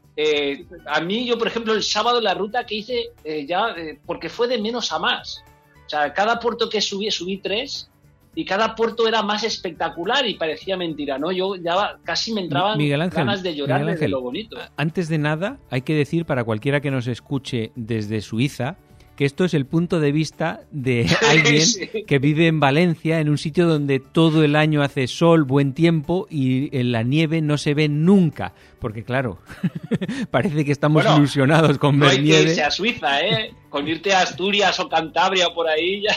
[0.85, 3.09] a mí, yo, por ejemplo, el sábado la ruta que hice
[3.47, 3.73] ya,
[4.05, 5.43] porque fue de menos a más.
[5.87, 7.89] O sea, cada puerto que subí, subí tres
[8.35, 11.31] y cada puerto era más espectacular y parecía mentira, ¿no?
[11.31, 12.77] Yo ya casi me entraban
[13.09, 14.57] ganas de llorar de lo bonito.
[14.77, 18.77] Antes de nada, hay que decir para cualquiera que nos escuche desde Suiza
[19.15, 21.63] que esto es el punto de vista de alguien
[22.07, 26.27] que vive en Valencia, en un sitio donde todo el año hace sol, buen tiempo
[26.29, 28.53] y en la nieve no se ve nunca.
[28.79, 29.39] Porque claro,
[30.31, 32.61] parece que estamos ilusionados con ver no nieve.
[32.61, 33.53] a Suiza, ¿eh?
[33.69, 36.15] Con irte a Asturias o Cantabria por ahí ya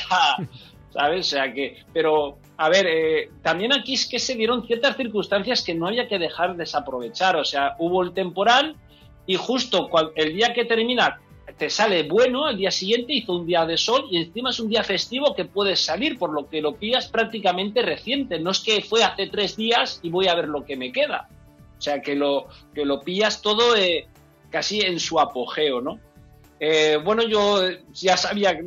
[0.96, 1.26] ¿sabes?
[1.26, 5.62] O sea que, pero, a ver, eh, también aquí es que se dieron ciertas circunstancias
[5.62, 8.76] que no había que dejar desaprovechar, o sea, hubo el temporal
[9.26, 11.20] y justo el día que termina
[11.58, 14.68] te sale bueno, al día siguiente hizo un día de sol y encima es un
[14.68, 18.82] día festivo que puedes salir, por lo que lo pillas prácticamente reciente, no es que
[18.82, 21.28] fue hace tres días y voy a ver lo que me queda,
[21.78, 24.06] o sea, que lo, que lo pillas todo eh,
[24.50, 26.00] casi en su apogeo, ¿no?
[26.58, 27.60] Eh, bueno, yo
[27.92, 28.64] ya sabía que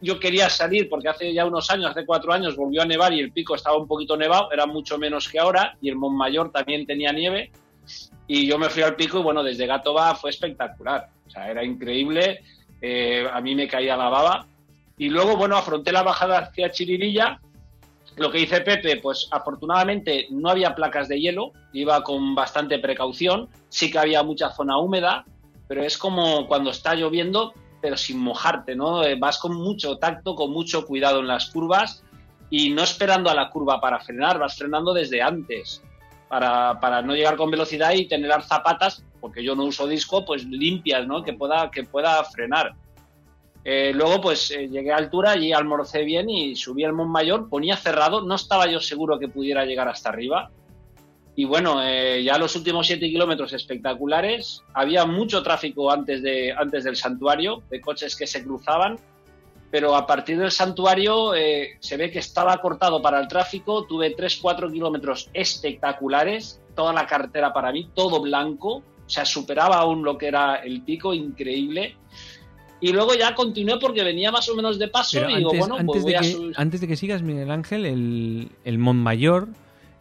[0.00, 3.20] yo quería salir porque hace ya unos años, hace cuatro años, volvió a nevar y
[3.20, 6.86] el pico estaba un poquito nevado, era mucho menos que ahora, y el Montmayor también
[6.86, 7.50] tenía nieve.
[8.26, 11.08] Y yo me fui al pico y bueno, desde Gato va fue espectacular.
[11.28, 12.40] O sea, era increíble.
[12.80, 14.46] Eh, a mí me caía la baba.
[14.96, 17.40] Y luego, bueno, afronté la bajada hacia Chiririlla.
[18.16, 23.48] Lo que hice Pepe, pues afortunadamente no había placas de hielo, iba con bastante precaución.
[23.68, 25.24] Sí que había mucha zona húmeda,
[25.68, 29.04] pero es como cuando está lloviendo, pero sin mojarte, ¿no?
[29.04, 32.02] Eh, vas con mucho tacto, con mucho cuidado en las curvas
[32.50, 35.82] y no esperando a la curva para frenar, vas frenando desde antes
[36.28, 40.44] para, para no llegar con velocidad y tener zapatas, porque yo no uso disco, pues
[40.44, 41.22] limpias, ¿no?
[41.22, 42.74] Que pueda, que pueda frenar.
[43.64, 47.76] Eh, luego, pues eh, llegué a altura y almorcé bien y subí al Montmayor, ponía
[47.76, 50.50] cerrado, no estaba yo seguro que pudiera llegar hasta arriba,
[51.38, 54.64] y bueno, eh, ya los últimos siete kilómetros espectaculares.
[54.74, 58.98] Había mucho tráfico antes, de, antes del santuario, de coches que se cruzaban,
[59.70, 63.84] pero a partir del santuario eh, se ve que estaba cortado para el tráfico.
[63.84, 68.82] Tuve 3-4 kilómetros espectaculares, toda la carretera para mí, todo blanco.
[69.08, 71.96] O sea, superaba aún lo que era el pico, increíble.
[72.78, 76.02] Y luego ya continué porque venía más o menos de paso y digo, bueno, pues
[76.02, 79.48] voy de a que, Antes de que sigas, Miguel Ángel, el, el Montmayor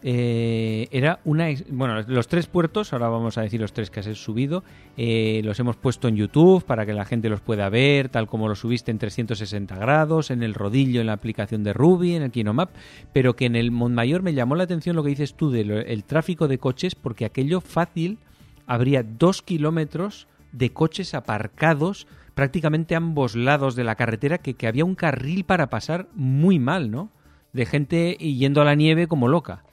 [0.03, 1.47] eh, era una.
[1.69, 4.63] Bueno, los tres puertos, ahora vamos a decir los tres que has subido,
[4.95, 8.47] eh, los hemos puesto en YouTube para que la gente los pueda ver, tal como
[8.47, 12.31] lo subiste en 360 grados, en el rodillo, en la aplicación de Ruby, en el
[12.31, 12.69] Kinomap,
[13.11, 16.47] pero que en el Montmayor me llamó la atención lo que dices tú del tráfico
[16.47, 18.19] de coches, porque aquello fácil
[18.67, 24.67] habría dos kilómetros de coches aparcados prácticamente a ambos lados de la carretera, que, que
[24.67, 27.09] había un carril para pasar muy mal, ¿no?
[27.51, 29.63] De gente yendo a la nieve como loca.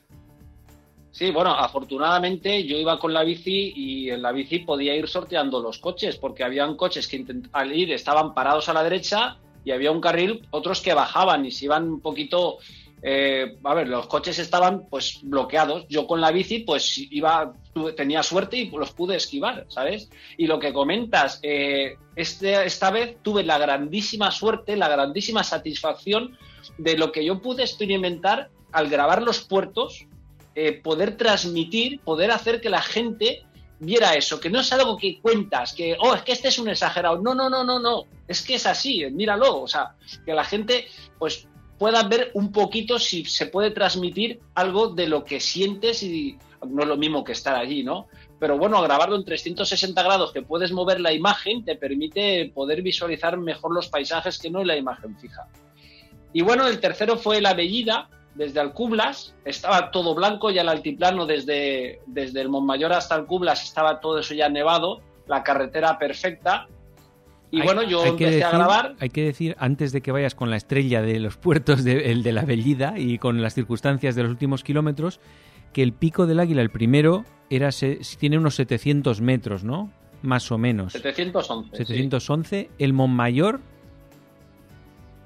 [1.15, 5.61] Sí, bueno, afortunadamente yo iba con la bici y en la bici podía ir sorteando
[5.61, 9.93] los coches, porque habían coches que al ir estaban parados a la derecha y había
[9.93, 12.59] un carril, otros que bajaban y se iban un poquito,
[13.07, 15.85] eh, a ver, los coches estaban pues bloqueados.
[15.91, 17.53] Yo con la bici pues iba,
[17.97, 20.09] tenía suerte y los pude esquivar, ¿sabes?
[20.39, 26.39] Y lo que comentas, eh, este, esta vez tuve la grandísima suerte, la grandísima satisfacción
[26.79, 30.07] de lo que yo pude experimentar al grabar los puertos
[30.55, 33.45] eh, poder transmitir, poder hacer que la gente
[33.81, 36.71] viera eso, que no es algo que cuentas, que, oh, es que este es un
[36.71, 37.21] exagerado.
[37.21, 38.05] No, no, no, no, no.
[38.27, 39.61] Es que es así, míralo.
[39.61, 40.87] O sea, que la gente,
[41.19, 41.47] pues,
[41.85, 46.81] pueda ver un poquito si se puede transmitir algo de lo que sientes y no
[46.81, 48.07] es lo mismo que estar allí, ¿no?
[48.41, 53.37] Pero bueno, grabarlo en 360 grados, que puedes mover la imagen, te permite poder visualizar
[53.37, 55.47] mejor los paisajes que no en la imagen fija.
[56.33, 61.27] Y bueno, el tercero fue la Bellida, desde Alcublas, estaba todo blanco, ya el altiplano
[61.27, 66.67] desde, desde el Montmayor hasta Alcublas estaba todo eso ya nevado, la carretera perfecta.
[67.55, 68.97] Y bueno, yo empecé a grabar.
[69.01, 72.23] Hay que decir, antes de que vayas con la estrella de los puertos de, el
[72.23, 75.21] de la Bellida y con las circunstancias de los últimos kilómetros,
[75.73, 77.71] que el pico del Águila, el primero, era
[78.19, 79.91] tiene unos 700 metros, ¿no?
[80.23, 80.93] Más o menos.
[80.95, 81.77] 711.
[81.77, 82.71] 711.
[82.79, 83.61] El Montmayor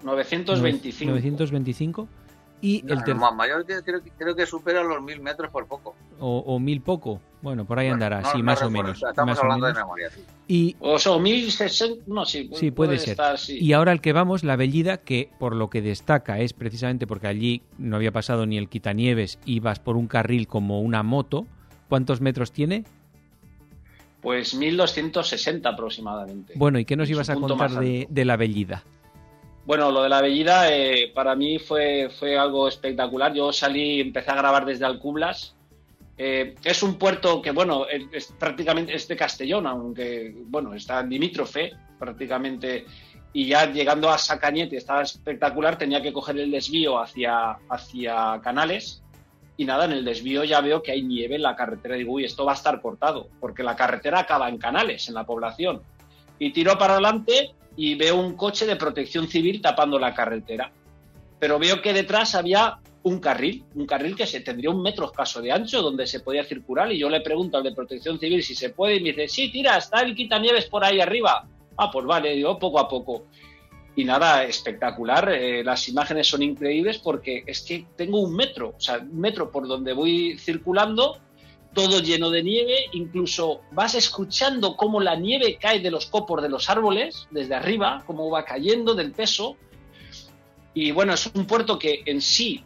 [0.03, 1.11] 925.
[1.13, 2.09] 925.
[2.61, 5.95] Y el mayor creo, creo, que supera los mil metros por poco.
[6.19, 7.21] O, mil poco.
[7.41, 9.01] Bueno, por ahí andará, sí, más o menos.
[9.03, 10.11] Estamos hablando de memoria,
[10.49, 12.51] Y, o sea, mil sesenta, no, sí.
[12.53, 13.17] Sí, puede, ser.
[13.49, 17.29] Y ahora el que vamos, la Bellida, que por lo que destaca es precisamente porque
[17.29, 21.47] allí no había pasado ni el quitanieves, ibas por un carril como una moto.
[21.89, 22.85] ¿Cuántos metros tiene?
[24.21, 26.55] Pues 1260 aproximadamente.
[26.57, 28.83] Bueno, ¿y qué nos ibas a contar de, de la Bellida?
[29.65, 33.35] Bueno, lo de la Bellida eh, para mí fue, fue algo espectacular.
[33.35, 35.55] Yo salí, empecé a grabar desde Alcublas.
[36.21, 41.73] Eh, es un puerto que, bueno, es, prácticamente es de Castellón, aunque, bueno, está limítrofe
[41.97, 42.85] prácticamente.
[43.33, 49.03] Y ya llegando a Sacañete estaba espectacular, tenía que coger el desvío hacia, hacia Canales.
[49.57, 51.95] Y nada, en el desvío ya veo que hay nieve en la carretera.
[51.95, 55.25] Digo, uy, esto va a estar cortado, porque la carretera acaba en Canales, en la
[55.25, 55.83] población.
[56.39, 60.73] Y tiro para adelante y veo un coche de protección civil tapando la carretera.
[61.39, 65.41] Pero veo que detrás había un carril, un carril que se tendría un metro escaso
[65.41, 68.55] de ancho donde se podía circular y yo le pregunto al de protección civil si
[68.55, 71.47] se puede y me dice, sí, tira, está el quitanieves por ahí arriba.
[71.77, 73.27] Ah, pues vale, digo, poco a poco.
[73.97, 78.81] Y nada, espectacular, eh, las imágenes son increíbles porque es que tengo un metro, o
[78.81, 81.19] sea, un metro por donde voy circulando
[81.75, 86.49] todo lleno de nieve, incluso vas escuchando cómo la nieve cae de los copos de
[86.49, 89.57] los árboles desde arriba, cómo va cayendo del peso.
[90.75, 92.65] Y bueno, es un puerto que en sí,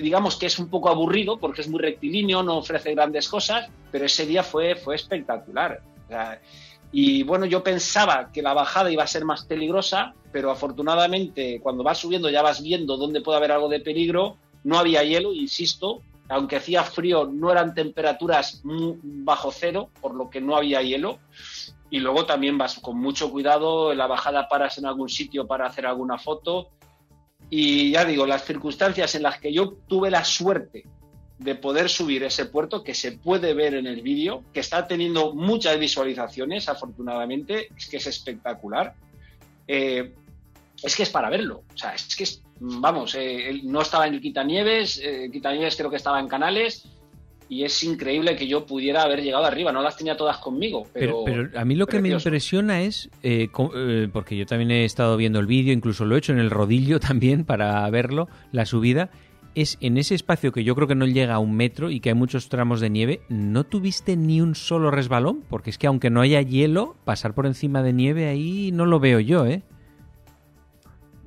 [0.00, 4.06] digamos que es un poco aburrido porque es muy rectilíneo, no ofrece grandes cosas, pero
[4.06, 5.80] ese día fue, fue espectacular.
[6.92, 11.84] y bueno, yo pensaba que la bajada iba a ser más peligrosa, pero afortunadamente cuando
[11.84, 14.36] vas subiendo ya vas viendo dónde puede haber algo de peligro.
[14.62, 20.40] No había hielo, insisto, aunque hacía frío, no eran temperaturas bajo cero, por lo que
[20.40, 21.18] no había hielo.
[21.90, 25.66] Y luego también vas con mucho cuidado, en la bajada paras en algún sitio para
[25.66, 26.68] hacer alguna foto.
[27.50, 30.84] Y ya digo, las circunstancias en las que yo tuve la suerte
[31.38, 35.34] de poder subir ese puerto, que se puede ver en el vídeo, que está teniendo
[35.34, 38.94] muchas visualizaciones, afortunadamente, es que es espectacular.
[39.66, 40.12] Eh,
[40.82, 41.64] es que es para verlo.
[41.74, 45.90] O sea, es que es, vamos, eh, no estaba en el Quitanieves, eh, Quitanieves creo
[45.90, 46.86] que estaba en Canales.
[47.50, 50.86] Y es increíble que yo pudiera haber llegado arriba, no las tenía todas conmigo.
[50.92, 53.48] Pero, pero, a mí lo que me impresiona es, eh,
[54.12, 57.00] porque yo también he estado viendo el vídeo, incluso lo he hecho en el rodillo
[57.00, 59.10] también para verlo, la subida,
[59.56, 62.10] es en ese espacio que yo creo que no llega a un metro y que
[62.10, 65.42] hay muchos tramos de nieve, ¿no tuviste ni un solo resbalón?
[65.48, 69.00] Porque es que aunque no haya hielo, pasar por encima de nieve ahí no lo
[69.00, 69.62] veo yo, ¿eh?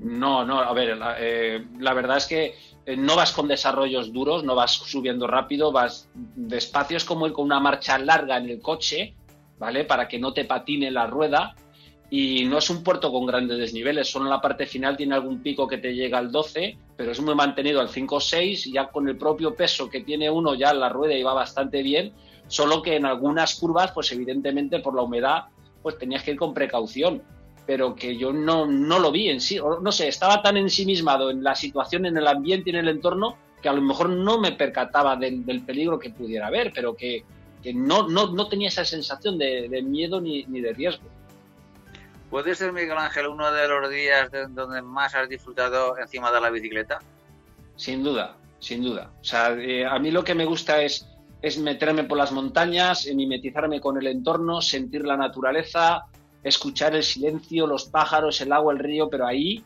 [0.03, 4.43] No, no, a ver, la, eh, verdad es que eh, no vas con desarrollos duros,
[4.43, 8.61] no vas subiendo rápido, vas despacio, es como ir con una marcha larga en el
[8.61, 9.15] coche,
[9.57, 9.85] ¿vale?
[9.85, 11.55] Para que no te patine la rueda.
[12.09, 15.41] Y no es un puerto con grandes desniveles, solo en la parte final tiene algún
[15.41, 18.73] pico que te llega al 12, pero es muy mantenido al 5 o 6, y
[18.73, 22.13] ya con el propio peso que tiene uno, ya la rueda iba bastante bien,
[22.47, 25.45] solo que en algunas curvas, pues evidentemente por la humedad,
[25.81, 27.23] pues tenías que ir con precaución
[27.65, 29.59] pero que yo no, no lo vi en sí.
[29.81, 33.37] no sé, estaba tan ensimismado en la situación, en el ambiente y en el entorno
[33.63, 37.23] que a lo mejor no me percataba del, peligro que pudiera haber, pero que,
[37.73, 41.07] no, no, tenía esa sensación de, miedo ni, de riesgo.
[42.29, 46.49] ¿Puede ser, Miguel Ángel, uno de los días donde más has disfrutado encima de la
[46.49, 46.99] bicicleta?
[47.77, 49.11] Sin duda, sin duda.
[49.21, 51.07] O sea, eh, a mí lo que me gusta es,
[51.41, 56.05] es meterme por las montañas, mimetizarme con el entorno, sentir la naturaleza,
[56.43, 59.63] escuchar el silencio, los pájaros, el agua, el río, pero ahí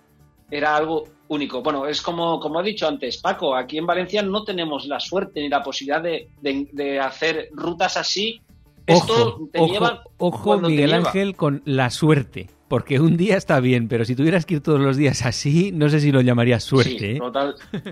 [0.49, 1.61] era algo único.
[1.61, 5.41] Bueno, es como, como he dicho antes, Paco, aquí en Valencia no tenemos la suerte
[5.41, 8.41] ni la posibilidad de, hacer rutas así.
[8.85, 12.47] Esto te lleva ojo Miguel Ángel, con la suerte.
[12.67, 15.87] Porque un día está bien, pero si tuvieras que ir todos los días así, no
[15.87, 17.13] sé si lo llamarías suerte.
[17.13, 17.19] ¿eh?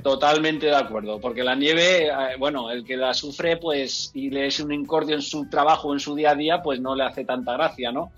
[0.03, 1.19] totalmente de acuerdo.
[1.21, 5.15] Porque la nieve, eh, bueno, el que la sufre, pues, y le es un incordio
[5.15, 8.11] en su trabajo, en su día a día, pues no le hace tanta gracia, ¿no?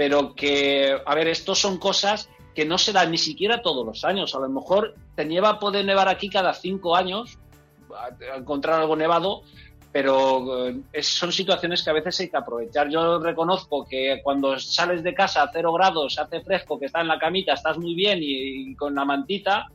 [0.00, 4.02] Pero que, a ver, estos son cosas que no se dan ni siquiera todos los
[4.02, 4.34] años.
[4.34, 7.36] A lo mejor te nieva, puede nevar aquí cada cinco años,
[8.34, 9.42] encontrar algo nevado,
[9.92, 12.88] pero eh, son situaciones que a veces hay que aprovechar.
[12.88, 17.08] Yo reconozco que cuando sales de casa a cero grados, hace fresco, que estás en
[17.08, 19.68] la camita, estás muy bien y con la mantita,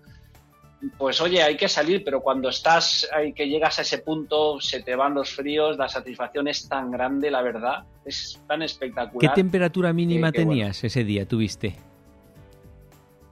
[0.97, 4.81] pues oye, hay que salir, pero cuando estás, hay que llegas a ese punto, se
[4.81, 9.33] te van los fríos, la satisfacción es tan grande, la verdad, es tan espectacular.
[9.33, 11.75] ¿Qué temperatura mínima tenías ese día, tuviste?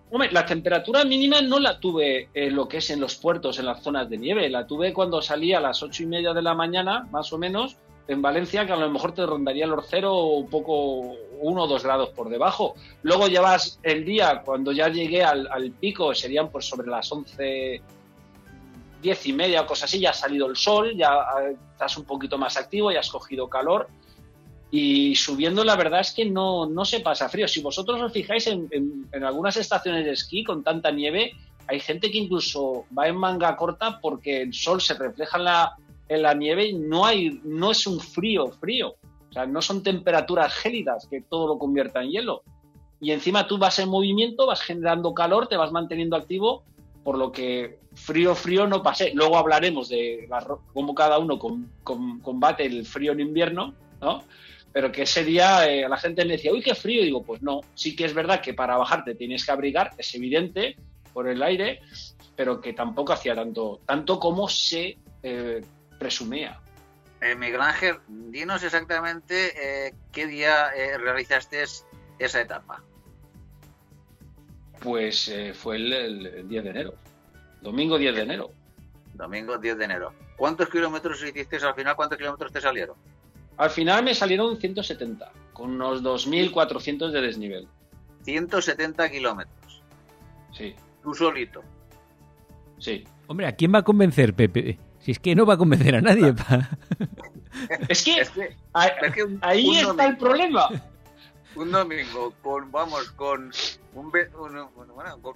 [0.10, 3.66] Hombre, la temperatura mínima no la tuve en lo que es en los puertos, en
[3.66, 6.54] las zonas de nieve, la tuve cuando salí a las ocho y media de la
[6.54, 7.78] mañana, más o menos,
[8.08, 11.84] en Valencia, que a lo mejor te rondaría los cero un poco, uno o dos
[11.84, 12.76] grados por debajo.
[13.02, 17.82] Luego llevas el día, cuando ya llegué al, pico, serían pues sobre las 11,
[19.02, 22.06] 10 y media o cosas así, ya ha salido el sol, ya eh, estás un
[22.06, 23.88] poquito más activo, ya has cogido calor.
[24.70, 27.48] Y subiendo, la verdad es que no, no se pasa frío.
[27.48, 31.34] Si vosotros os fijáis en, en algunas estaciones de esquí con tanta nieve,
[31.68, 35.78] hay gente que incluso va en manga corta porque el sol se refleja en la,
[36.16, 38.96] en la nieve no, hay, no es un frío frío.
[39.30, 42.44] O sea, no son temperaturas gélidas que todo lo convierta en hielo.
[43.00, 46.64] Y encima tú vas en movimiento, vas generando calor, te vas manteniendo activo,
[47.04, 49.12] por lo que frío, frío no pase.
[49.14, 50.30] Luego hablaremos de
[50.74, 51.38] cómo cada uno
[51.84, 54.24] combate el frío en invierno, ¿no?
[54.72, 57.04] Pero que ese día eh, la gente me decía, uy, qué frío.
[57.04, 60.78] Digo, pues no, sí que es verdad que para bajarte tienes que abrigar, es evidente,
[61.14, 61.80] por el aire,
[62.36, 65.62] pero que tampoco hacía tanto, tanto como se eh,
[66.04, 66.60] presumía.
[67.22, 71.64] Eh, Miguel Ángel, dinos exactamente eh, qué día eh, realizaste
[72.20, 72.84] esa etapa.
[74.82, 76.96] Pues fue el, 10 de enero,
[77.62, 78.52] domingo 10 de enero.
[79.14, 80.14] Domingo 10 de enero.
[80.36, 81.96] ¿Cuántos kilómetros hiciste al final?
[81.96, 82.98] ¿Cuántos kilómetros te salieron?
[83.56, 87.68] Al final me salieron 170, con unos 2.400 de desnivel.
[88.26, 89.82] 170 kilómetros.
[90.52, 90.76] Sí.
[91.02, 91.64] Tú solito.
[92.80, 93.06] Sí.
[93.28, 94.78] Hombre, ¿a quién va a convencer, Pepe?
[95.04, 96.34] Si es que no va a convencer a nadie.
[97.90, 98.24] es que,
[99.42, 100.70] ahí, está el problema.
[101.56, 103.52] Un domingo con, vamos, con
[103.94, 104.12] un,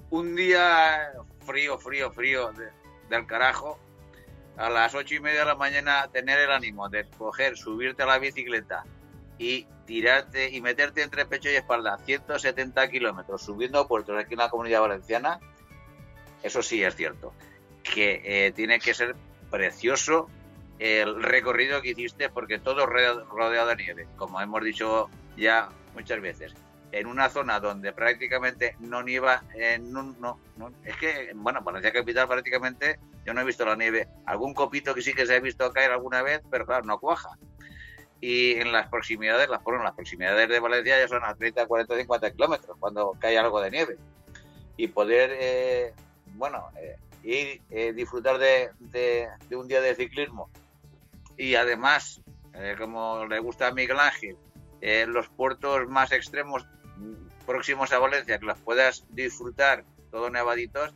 [0.10, 1.12] un día
[1.46, 2.52] frío, frío, frío
[3.08, 3.78] del carajo,
[4.56, 8.08] a las ocho y media de la mañana tener el ánimo de coger, subirte a
[8.08, 8.84] la bicicleta
[9.38, 14.50] y tirarte y meterte entre pecho y espalda 170 kilómetros subiendo puertos aquí en la
[14.50, 15.40] comunidad valenciana,
[16.42, 17.32] eso sí es cierto,
[17.84, 19.16] que eh, tiene que ser
[19.50, 20.30] precioso
[20.80, 26.54] el recorrido que hiciste porque todo rodeado de nieve, como hemos dicho ya muchas veces.
[26.92, 29.44] En una zona donde prácticamente no nieva,
[29.82, 30.40] no, no,
[30.86, 34.08] es que, bueno, Valencia Capital prácticamente yo no he visto la nieve.
[34.26, 37.30] Algún copito que sí que se ha visto caer alguna vez, pero claro, no cuaja.
[38.22, 42.32] Y en las proximidades, las, las proximidades de Valencia ya son a 30, 40, 50
[42.32, 43.98] kilómetros cuando cae algo de nieve.
[44.78, 45.94] Y poder, eh,
[46.36, 46.96] bueno, eh,
[47.28, 48.70] y eh, disfrutar de,
[49.52, 50.50] un día de ciclismo.
[51.36, 52.22] Y además,
[52.54, 54.38] eh, como le gusta a Miguel Ángel,
[54.80, 56.66] eh, los puertos más extremos
[56.96, 60.96] mm, próximos a Valencia, que los puedas disfrutar todos nevaditos,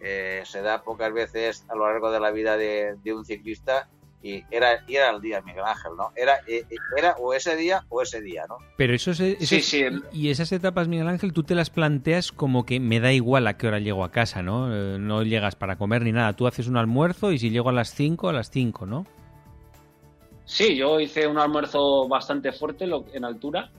[0.00, 3.86] se da pocas veces a lo largo de la vida de un ciclista
[4.22, 6.12] y era, era el día Miguel Ángel, ¿no?
[6.14, 8.58] Era, eh, eh, era o ese día o ese día, ¿no?
[8.76, 9.84] Pero eso, sí, sí.
[10.12, 13.56] Y esas etapas, Miguel Ángel, tú te las planteas como que me da igual a
[13.56, 14.74] qué hora llego a casa, ¿no?
[14.74, 16.34] Eh, no llegas para comer ni nada.
[16.34, 19.06] Tú haces un almuerzo y si llego a las 5, a las 5, ¿no?
[20.44, 23.70] Sí, yo hice un almuerzo bastante fuerte en altura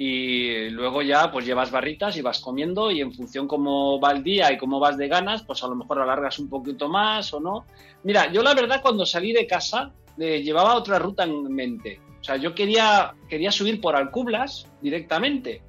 [0.00, 4.22] y luego ya pues llevas barritas y vas comiendo y en función cómo va el
[4.22, 7.40] día y cómo vas de ganas, pues a lo mejor alargas un poquito más o
[7.40, 7.66] no.
[8.04, 12.00] Mira, yo la verdad cuando salí de casa eh, llevaba otra ruta en mente.
[12.20, 15.62] O sea, yo quería, quería subir por Alcublas directamente,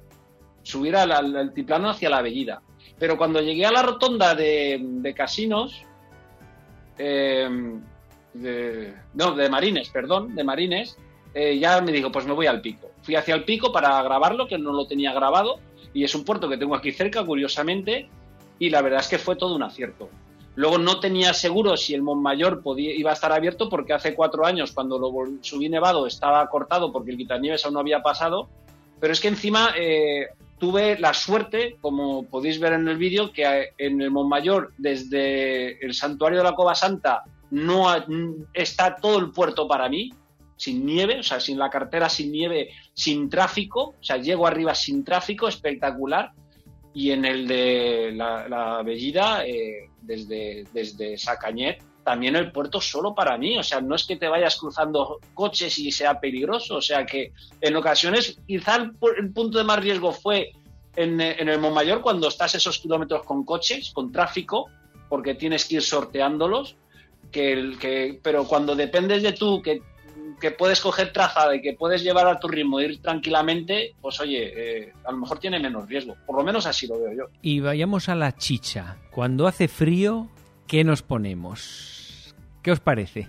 [0.62, 2.62] subir al, altiplano hacia la Bellida.
[3.00, 5.82] Pero cuando llegué a la rotonda de, casinos,
[6.98, 7.48] eh,
[8.32, 10.96] no, de Marines, perdón, de Marines,
[11.34, 12.89] eh, ya me dijo, pues me voy al pico.
[13.02, 15.58] Fui hacia el pico para grabarlo, que no lo tenía grabado,
[15.92, 18.08] y es un puerto que tengo aquí cerca, curiosamente,
[18.58, 20.08] y la verdad es que fue todo un acierto.
[20.56, 24.44] Luego no tenía seguro si el Montmayor podía, iba a estar abierto porque hace cuatro
[24.44, 28.48] años, cuando lo subí nevado, estaba cortado porque el quitanieves aún no había pasado.
[29.00, 30.26] Pero es que encima eh,
[30.58, 35.94] tuve la suerte, como podéis ver en el vídeo, que en el Montmayor, desde el
[35.94, 37.86] santuario de la Cova Santa, no
[38.52, 40.10] está todo el puerto para mí
[40.60, 44.74] sin nieve, o sea, sin la cartera, sin nieve, sin tráfico, o sea, llego arriba
[44.74, 46.32] sin tráfico, espectacular.
[46.92, 53.38] Y en el de la, Bellida, eh, desde, desde Sacañet, también el puerto solo para
[53.38, 57.06] mí, o sea, no es que te vayas cruzando coches y sea peligroso, o sea
[57.06, 57.32] que
[57.62, 60.52] en ocasiones quizá el, punto de más riesgo fue
[60.94, 64.68] en, en el Montmayor cuando estás esos kilómetros con coches, con tráfico,
[65.08, 66.76] porque tienes que ir sorteándolos,
[67.30, 69.82] que, el, que, pero cuando dependes de tú, que
[70.38, 74.52] que puedes coger trazada y que puedes llevar a tu ritmo, ir tranquilamente, pues oye,
[74.54, 76.16] eh, a lo mejor tiene menos riesgo.
[76.26, 77.24] Por lo menos así lo veo yo.
[77.42, 78.96] Y vayamos a la chicha.
[79.10, 80.28] Cuando hace frío,
[80.66, 82.34] ¿qué nos ponemos?
[82.62, 83.28] ¿Qué os parece?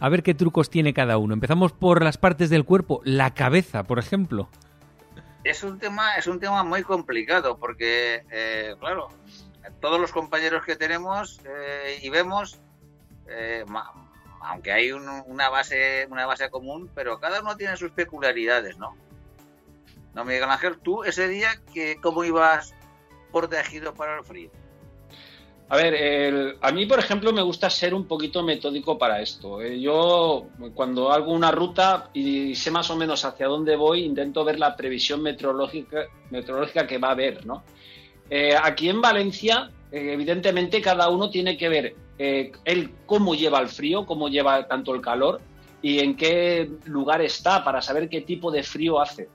[0.00, 1.34] A ver qué trucos tiene cada uno.
[1.34, 4.48] Empezamos por las partes del cuerpo, la cabeza, por ejemplo.
[5.44, 9.08] Es un tema, es un tema muy complicado porque, eh, claro,
[9.80, 12.58] todos los compañeros que tenemos eh, y vemos,
[14.46, 18.96] aunque hay una base una base común, pero cada uno tiene sus peculiaridades, ¿no?
[20.14, 22.74] No, Miguel Ángel, tú ese día, que, ¿cómo ibas
[23.32, 24.50] protegido para el frío?
[25.68, 29.60] A ver, a mí, por ejemplo, me gusta ser un poquito metódico para esto.
[29.60, 34.44] Eh, yo, cuando hago una ruta y sé más o menos hacia dónde voy, intento
[34.44, 36.06] ver la previsión meteorológica,
[36.86, 37.64] que va a haber, ¿no?
[38.30, 43.68] Eh, aquí en Valencia, eh, evidentemente, cada uno tiene que ver él cómo lleva el
[43.68, 45.40] frío, cómo lleva tanto el calor
[45.82, 49.28] y en qué lugar está para saber qué tipo de frío hace.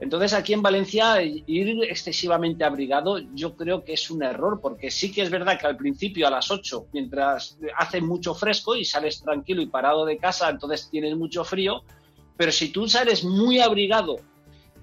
[0.00, 5.10] Entonces aquí en Valencia ir excesivamente abrigado yo creo que es un error, porque sí
[5.10, 9.20] que es verdad que al principio a las 8, mientras hace mucho fresco y sales
[9.20, 11.82] tranquilo y parado de casa, entonces tienes mucho frío,
[12.36, 14.16] pero si tú sales muy abrigado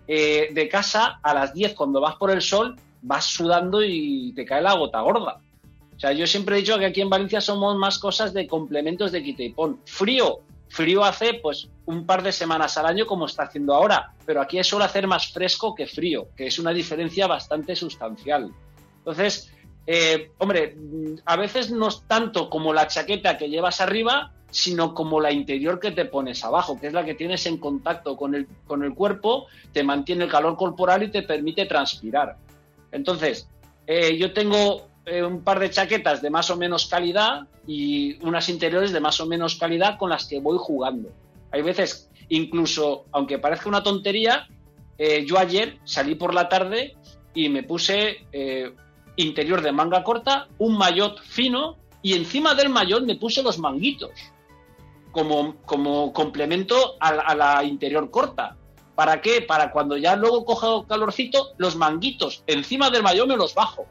[0.08, 4.44] eh, de casa a las 10 cuando vas por el sol, vas sudando y te
[4.44, 5.40] cae la gota gorda.
[5.96, 9.12] O sea, yo siempre he dicho que aquí en Valencia somos más cosas de complementos
[9.12, 9.80] de quita y pon.
[9.86, 14.42] Frío, Frío hace pues un par de semanas al año como está haciendo ahora, pero
[14.42, 18.52] aquí suele hacer más fresco que frío, que es una diferencia bastante sustancial.
[18.98, 19.54] Entonces,
[19.88, 20.76] eh, hombre,
[21.26, 25.80] a veces no es tanto como la chaqueta que llevas arriba, sino como la interior
[25.80, 28.94] que te pones abajo, que es la que tienes en contacto con el, con el
[28.96, 32.38] cuerpo, te mantiene el calor corporal y te permite transpirar.
[32.92, 33.48] Entonces,
[33.86, 38.50] eh, yo tengo eh, un par de chaquetas de más o menos calidad y unas
[38.50, 41.10] interiores de más o menos calidad con las que voy jugando.
[41.52, 44.48] Hay veces, incluso, aunque parezca una tontería,
[44.98, 46.96] eh, yo ayer salí por la tarde
[47.36, 48.74] y me puse eh,
[49.16, 54.12] interior de manga corta, un maillot fino y encima del maillot me puse los manguitos
[55.12, 58.58] como, como complemento a, la interior corta.
[58.96, 59.42] ¿Para qué?
[59.42, 63.86] Para cuando ya luego cojo calorcito, los manguitos encima del maillot me los bajo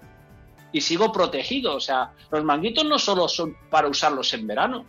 [0.75, 1.77] y sigo protegido.
[1.77, 4.85] O sea, los manguitos no solo son para usarlos en verano.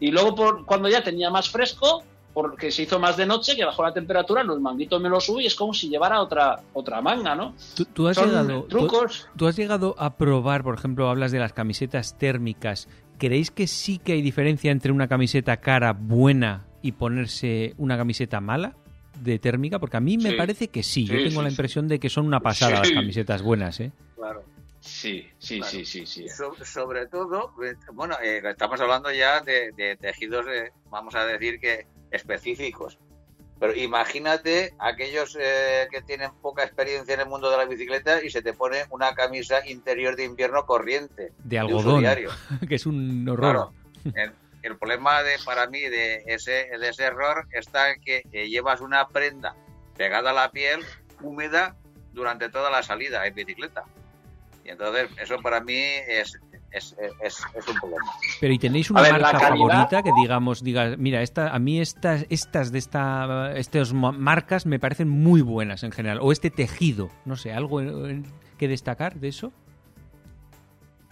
[0.00, 2.02] Y luego por, cuando ya tenía más fresco,
[2.34, 5.44] porque se hizo más de noche, que bajó la temperatura, los manguitos me los subí
[5.44, 7.54] y es como si llevara otra, otra manga, ¿no?
[7.92, 9.28] ¿Tú, has llegado, trucos.
[9.36, 12.88] Tú, has llegado a probar, por ejemplo, hablas de las camisetas térmicas.
[13.18, 18.40] ¿Creéis que sí que hay diferencia entre una camiseta cara buena y ponerse una camiseta
[18.40, 18.76] mala?
[19.20, 21.04] de térmica, porque a mí me parece que sí.
[21.04, 23.92] Yo tengo la impresión de que son una pasada las camisetas buenas, ¿eh?
[24.16, 24.42] Claro.
[24.80, 26.26] Sí, sí, sí, sí, sí.
[26.64, 30.46] sobre todo, eh, bueno, eh, estamos hablando ya de, tejidos,
[30.88, 32.98] vamos a decir que específicos.
[33.58, 38.30] Pero imagínate aquellos eh, que tienen poca experiencia en el mundo de la bicicleta y
[38.30, 41.34] se te pone una camisa interior de invierno corriente.
[41.44, 42.02] De algodón,
[42.68, 43.72] que es un horror.
[44.62, 49.06] el, problema de, para mí de ese, de ese error está en que llevas una
[49.08, 49.54] prenda
[49.94, 50.80] pegada a la piel,
[51.20, 51.76] húmeda,
[52.14, 53.84] durante toda la salida en bicicleta.
[54.64, 56.38] Y entonces eso para mí es,
[56.70, 56.94] es,
[57.68, 58.04] un problema.
[58.40, 62.72] Pero ¿y tenéis una marca favorita que digamos, diga, mira, esta, a mí estas, estas
[62.72, 66.18] de esta, estas marcas me parecen muy buenas en general?
[66.20, 67.80] O este tejido, no sé, ¿algo
[68.58, 69.52] que destacar de eso?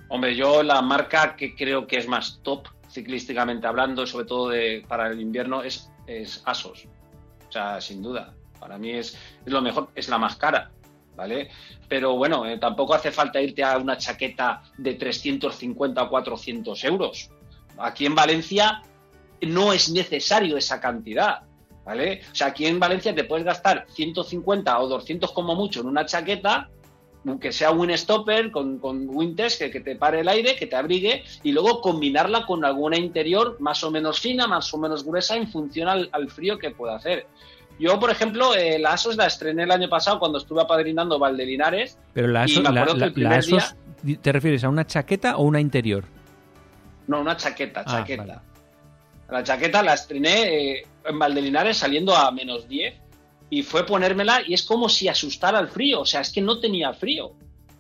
[0.09, 4.85] Hombre, yo la marca que creo que es más top ciclísticamente hablando, sobre todo de,
[4.89, 6.87] para el invierno, es, es Asos.
[7.49, 8.35] O sea, sin duda.
[8.59, 10.71] Para mí es, es lo mejor, es la más cara
[11.19, 11.51] ¿vale?
[11.89, 17.31] Pero bueno, eh, tampoco hace falta irte a una chaqueta de 350 o 400 euros.
[17.77, 18.83] Aquí en Valencia
[19.43, 21.43] no es necesario esa cantidad,
[21.85, 22.23] ¿vale?
[22.31, 26.07] O sea, aquí en Valencia te puedes gastar 150 o 200 como mucho en una
[26.07, 26.71] chaqueta,
[27.27, 30.77] aunque sea un stopper con, con winters que, que, te pare el aire, que te
[30.77, 35.37] abrigue, y luego combinarla con alguna interior más o menos fina, más o menos gruesa,
[35.37, 37.27] en función al, al frío que pueda hacer.
[37.79, 41.99] Yo, por ejemplo, eh, la ASOS la estrené el año pasado cuando estuve apadrinando Valdelinares.
[42.13, 43.77] Pero la ASOS,
[44.21, 46.05] ¿te refieres a una chaqueta o una interior?
[47.07, 48.43] No, una chaqueta, ah, chaqueta.
[49.31, 52.95] La chaqueta la estrené eh, en Valdelinares saliendo a menos 10
[53.51, 56.01] y fue ponérmela y es como si asustara al frío.
[56.01, 57.33] O sea, es que no tenía frío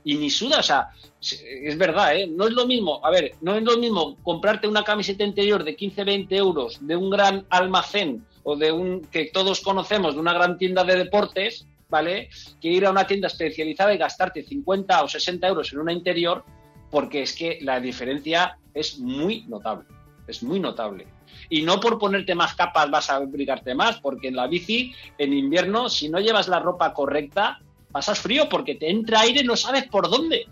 [0.05, 0.89] y ni suda, o sea,
[1.21, 2.27] es verdad, ¿eh?
[2.27, 5.77] no es lo mismo, a ver, no es lo mismo comprarte una camiseta interior de
[5.77, 10.57] 15-20 euros de un gran almacén o de un que todos conocemos, de una gran
[10.57, 12.31] tienda de deportes, ¿vale?
[12.63, 16.45] Que ir a una tienda especializada y gastarte 50 o 60 euros en una interior,
[16.91, 19.85] porque es que la diferencia es muy notable,
[20.27, 21.07] es muy notable.
[21.51, 25.35] Y no por ponerte más capas vas a abrigarte más, porque en la bici, en
[25.35, 27.61] invierno, si no llevas la ropa correcta,
[27.93, 30.47] pasas frío porque te entra aire no sabes por dónde.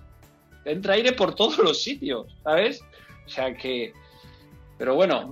[0.65, 2.83] Te entra aire por todos los sitios, ¿sabes?
[3.25, 3.95] O sea que...
[4.77, 5.31] Pero bueno,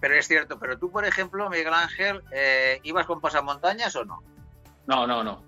[0.00, 4.22] pero es cierto, pero tú, por ejemplo, Miguel Ángel, eh, ¿ibas con pasamontañas o no?
[4.86, 5.42] No, no, no.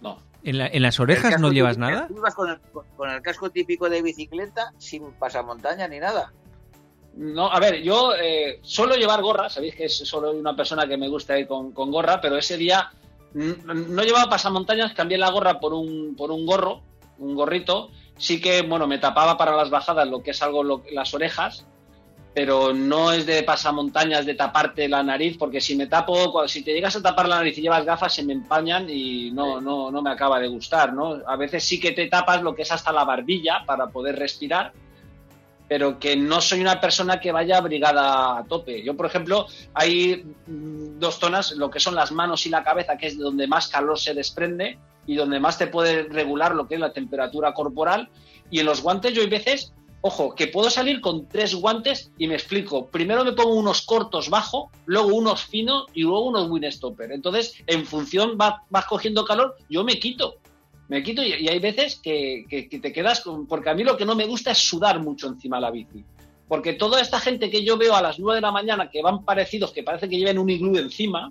[0.00, 0.18] no.
[0.42, 2.06] ¿En, las orejas no llevas nada?
[2.08, 2.48] ¿Tú ibas con
[3.10, 6.32] el, casco típico de bicicleta sin pasamontaña ni nada?
[7.14, 10.96] No, a ver, yo eh, suelo llevar gorra, sabéis que es solo una persona que
[10.96, 12.90] me gusta ir con, gorra, pero ese día
[13.34, 16.82] no llevaba pasamontañas, cambié la gorra por un, por un gorro,
[17.18, 17.90] un gorrito.
[18.16, 21.66] Sí que, bueno, me tapaba para las bajadas lo que es algo las orejas,
[22.34, 26.72] pero no es de pasamontañas de taparte la nariz, porque si me tapo, si te
[26.72, 30.02] llegas a tapar la nariz y llevas gafas, se me empañan y no, no, no
[30.02, 31.20] me acaba de gustar, ¿no?
[31.26, 34.72] A veces sí que te tapas lo que es hasta la barbilla para poder respirar,
[35.68, 38.82] pero que no soy una persona que vaya abrigada a tope.
[38.82, 42.96] Yo, por ejemplo, hay mm, dos zonas, lo que son las manos y la cabeza,
[42.96, 46.74] que es donde más calor se desprende y donde más te puede regular lo que
[46.74, 48.08] es la temperatura corporal.
[48.50, 52.28] Y en los guantes yo hay veces, ojo, que puedo salir con tres guantes y
[52.28, 52.86] me explico.
[52.86, 57.12] Primero me pongo unos cortos bajo, luego unos finos y luego unos windstopper.
[57.12, 60.36] Entonces, en función vas, vas cogiendo calor, yo me quito
[60.88, 64.14] me quito y, hay veces que, te quedas con, porque a mí lo que no
[64.14, 66.04] me gusta es sudar mucho encima de la bici.
[66.48, 69.22] Porque toda esta gente que yo veo a las 9 de la mañana que van
[69.22, 71.30] parecidos, que parece que lleven un iglú encima,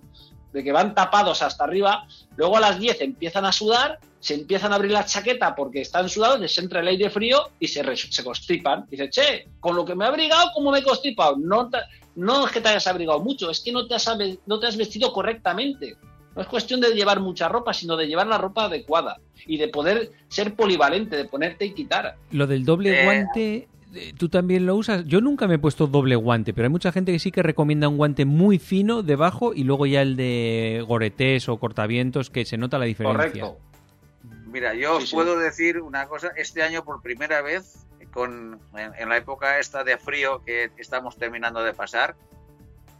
[0.57, 4.71] de que van tapados hasta arriba, luego a las 10 empiezan a sudar, se empiezan
[4.71, 8.23] a abrir la chaqueta porque están sudados, les entra el aire frío y se, se
[8.23, 8.85] constipan.
[8.89, 11.37] dice, che, con lo que me he abrigado, ¿cómo me he constipado?
[11.37, 11.69] No,
[12.15, 14.09] no es que te hayas abrigado mucho, es que no te has,
[14.47, 15.95] no te has vestido correctamente.
[16.35, 19.67] No es cuestión de llevar mucha ropa, sino de llevar la ropa adecuada y de
[19.69, 22.15] poder ser polivalente, de ponerte y quitar.
[22.31, 23.67] Lo del doble eh, guante,
[24.17, 25.05] ¿tú también lo usas?
[25.05, 27.87] Yo nunca me he puesto doble guante, pero hay mucha gente que sí que recomienda
[27.87, 32.57] un guante muy fino debajo y luego ya el de goretés o cortavientos, que se
[32.57, 33.17] nota la diferencia.
[33.17, 33.59] Correcto.
[34.47, 39.59] Mira, yo puedo decir una cosa, este año por primera vez, con, en la época
[39.59, 42.15] esta de frío que estamos terminando de pasar,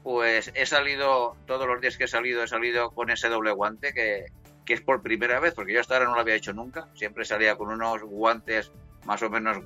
[0.03, 3.93] pues he salido, todos los días que he salido, he salido con ese doble guante
[3.93, 4.25] que,
[4.67, 6.88] es por primera vez, porque yo hasta ahora no lo había hecho nunca.
[6.93, 8.71] Siempre salía con unos guantes
[9.05, 9.59] más o menos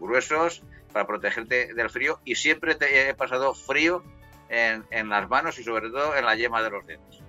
[0.00, 4.02] gruesos para protegerte del frío y siempre te he pasado frío
[4.48, 7.22] en, en, las manos y sobre todo en la yema de los dedos.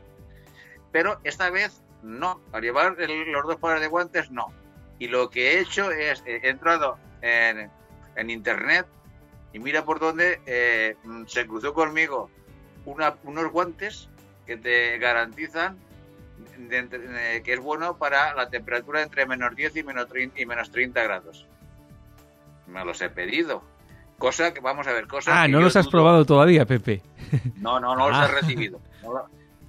[0.91, 4.47] Pero esta vez no, al llevar los dos pares de guantes no.
[4.99, 7.69] Y lo que he hecho es, he entrado en,
[8.15, 8.87] en internet
[9.53, 10.95] y mira por dónde eh,
[11.27, 12.29] se cruzó conmigo
[12.85, 14.09] unos guantes
[14.45, 15.77] que te garantizan
[17.43, 21.03] que es bueno para la temperatura entre menos 10 y menos, 30, y menos 30
[21.03, 21.46] grados.
[22.67, 23.63] Me los he pedido.
[24.17, 27.01] Cosa que, vamos a ver, cosa Ah, no los has probado todavía, Pepe.
[27.57, 28.27] No, no, no los he ah.
[28.27, 28.79] recibido.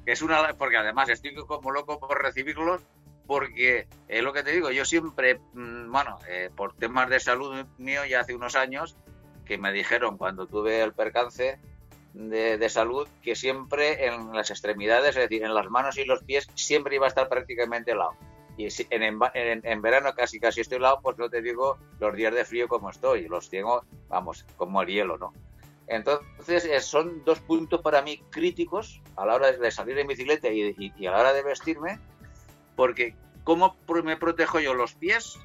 [0.07, 2.83] es una, porque además estoy como loco por recibirlos
[3.29, 7.67] porque es lo que te digo, yo siempre, mm, bueno, eh, por temas de salud
[7.77, 8.97] mío ya hace unos años,
[9.45, 11.59] que me dijeron cuando tuve el percance
[12.15, 16.49] de, salud que siempre en las extremidades, es decir, en las manos y los pies,
[16.55, 18.13] siempre iba a estar prácticamente helado.
[18.59, 22.45] Y en, en, verano casi casi estoy helado, pues no te digo los días de
[22.45, 25.33] frío como estoy, los tengo, vamos, como el hielo, ¿no?
[25.87, 30.49] Entonces eh, son dos puntos para mí críticos a la hora de salir en bicicleta
[30.49, 31.99] y, y a la hora de vestirme,
[32.77, 35.39] porque ¿cómo me protejo yo los pies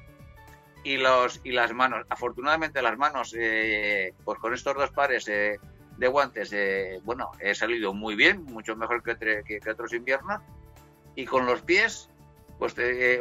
[0.84, 2.06] y, los, y las manos.
[2.08, 5.58] Afortunadamente las manos, eh, pues con estos dos pares eh,
[5.96, 10.42] de guantes, eh, bueno, he salido muy bien, mucho mejor que, que, otros inviernos.
[11.16, 12.10] Y con los pies,
[12.58, 12.74] pues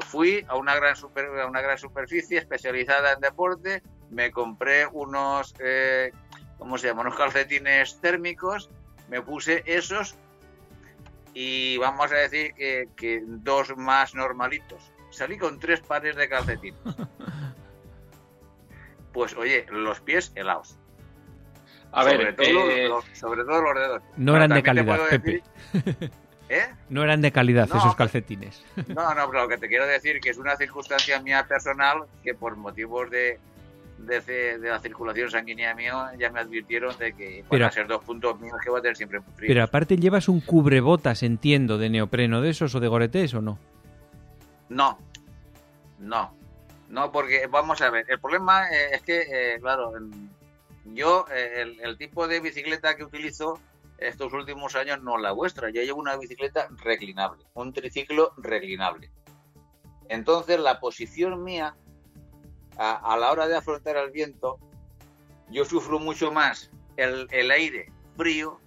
[0.05, 5.53] fui a una, gran super, a una gran superficie especializada en deporte, me compré unos,
[6.57, 7.01] ¿cómo se llama?
[7.01, 8.69] Unos calcetines térmicos,
[9.09, 10.15] me puse esos
[11.33, 14.91] y vamos a decir que, que dos más normalitos.
[15.09, 16.79] Salí con tres pares de calcetines.
[19.13, 20.77] pues oye, los pies helados.
[21.91, 24.03] A sobre ver, todo, eh, los, sobre todo los dedos.
[24.17, 25.43] No eran de calidad, Pepe.
[26.49, 26.67] ¿Eh?
[26.89, 28.63] No eran de calidad esos calcetines.
[28.87, 32.35] No, no, pero lo que te quiero decir que es una circunstancia mía personal que
[32.35, 33.39] por motivos de,
[33.97, 38.39] de, la circulación sanguínea mío ya me advirtieron de que van a ser dos puntos
[38.39, 39.21] míos que voy a tener siempre.
[39.37, 43.57] Pero aparte llevas un cubrebotas, entiendo, de neopreno de esos o de goretés o no?
[44.69, 44.97] No,
[45.99, 46.35] no.
[46.89, 49.93] No, porque vamos a ver, el problema eh, es que, eh, claro,
[50.85, 53.59] yo eh, el, tipo de bicicleta que utilizo
[54.07, 55.69] estos últimos años no la vuestra.
[55.69, 59.11] Yo llevo una bicicleta reclinable, un triciclo reclinable.
[60.09, 61.75] Entonces la posición mía
[62.77, 64.59] a, la hora de afrontar el viento,
[65.49, 68.59] yo sufro mucho más el, aire frío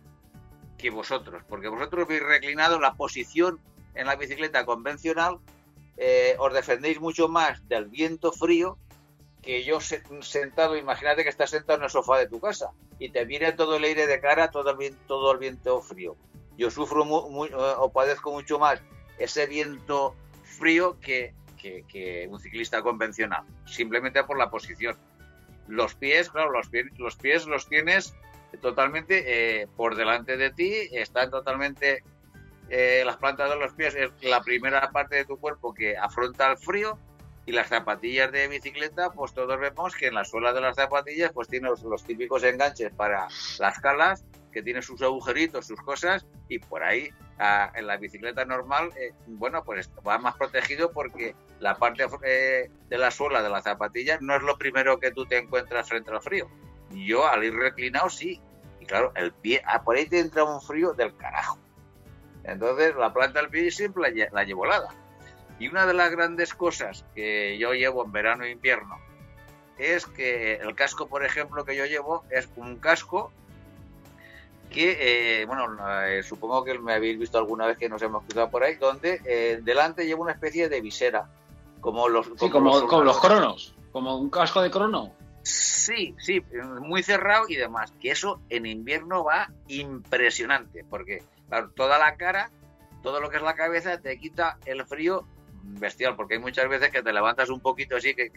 [0.79, 3.61] que vosotros, porque vosotros veis reclinado la posición
[3.95, 5.39] en la bicicleta convencional
[5.97, 8.79] eh, os defendéis mucho más del viento frío
[9.47, 13.25] que yo sentado, imagínate que estás sentado en el sofá de tu casa y te
[13.25, 16.17] viene todo el aire de cara, todo el viento, todo el viento frío.
[16.59, 18.83] Yo sufro muy, eh, o padezco mucho más
[19.19, 21.33] ese viento frío que,
[22.29, 24.97] un ciclista convencional, simplemente por la posición.
[25.69, 28.15] Los pies, claro, los pies los, pies los tienes
[28.61, 29.25] totalmente
[29.63, 32.05] eh, por delante de ti, están totalmente
[32.69, 36.51] eh, las plantas de los pies es la primera parte de tu cuerpo que afronta
[36.51, 36.99] el frío
[37.47, 41.31] y las zapatillas de bicicleta, pues todos vemos que en la suela de las zapatillas
[41.33, 43.29] pues tiene los, típicos enganches para
[43.61, 47.11] las calas, que tiene sus agujeritos, sus cosas, y por ahí
[47.75, 52.99] en la bicicleta normal, eh, bueno, pues va más protegido porque la parte eh, de
[52.99, 56.23] la suela de la zapatilla no es lo primero que tú te encuentras frente al
[56.23, 56.49] frío.
[56.91, 58.41] Yo al ir reclinado sí,
[58.81, 61.59] y claro, el pie, ah, por ahí te entra un frío del carajo.
[62.43, 64.89] Entonces la planta del pie siempre la, la llevo helada.
[65.59, 68.99] Y una de las grandes cosas que yo llevo en verano e invierno
[69.79, 73.31] es que el casco, por ejemplo, que yo llevo es un casco
[74.71, 75.77] que, eh, bueno,
[76.07, 79.21] eh, supongo que me habéis visto alguna vez que nos hemos cruzado por ahí, donde
[79.25, 81.29] eh, delante lleva una especie de visera,
[81.81, 82.29] como los...
[82.29, 85.13] como, los, cronos, como un casco de crono.
[85.43, 86.43] Sí, sí,
[86.81, 87.93] muy cerrado y demás.
[88.01, 91.23] Que eso en invierno va impresionante, porque
[91.77, 92.51] toda la cara,
[93.03, 95.25] todo lo que es la cabeza, te quita el frío
[95.75, 98.33] bestial, porque hay muchas veces que te levantas un poquito así, que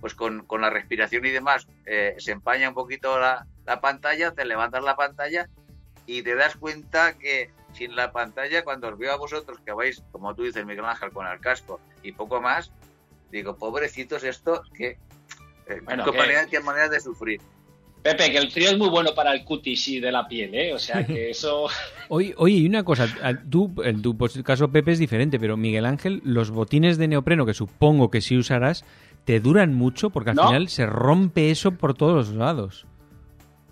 [0.00, 3.46] pues con, la respiración y demás eh, se empaña un poquito la,
[3.80, 5.48] pantalla, te levantas la pantalla
[6.06, 10.02] y te das cuenta que sin la pantalla, cuando os veo a vosotros que vais,
[10.10, 12.72] como tú dices, Miguel Ángel, con el casco y poco más,
[13.30, 14.98] digo, pobrecitos esto, que,
[15.66, 15.80] eh,
[16.50, 17.40] qué manera de sufrir.
[18.02, 20.74] Pepe, que el frío es muy bueno para el cutis y de la piel, ¿eh?
[20.74, 21.68] O sea que eso.
[22.08, 23.06] oye, oye, y una cosa,
[23.48, 27.54] tú, en tu caso, Pepe, es diferente, pero Miguel Ángel, los botines de neopreno que
[27.54, 28.84] supongo que sí usarás,
[29.24, 30.10] ¿te duran mucho?
[30.10, 32.86] Porque al final se rompe eso por todos los lados.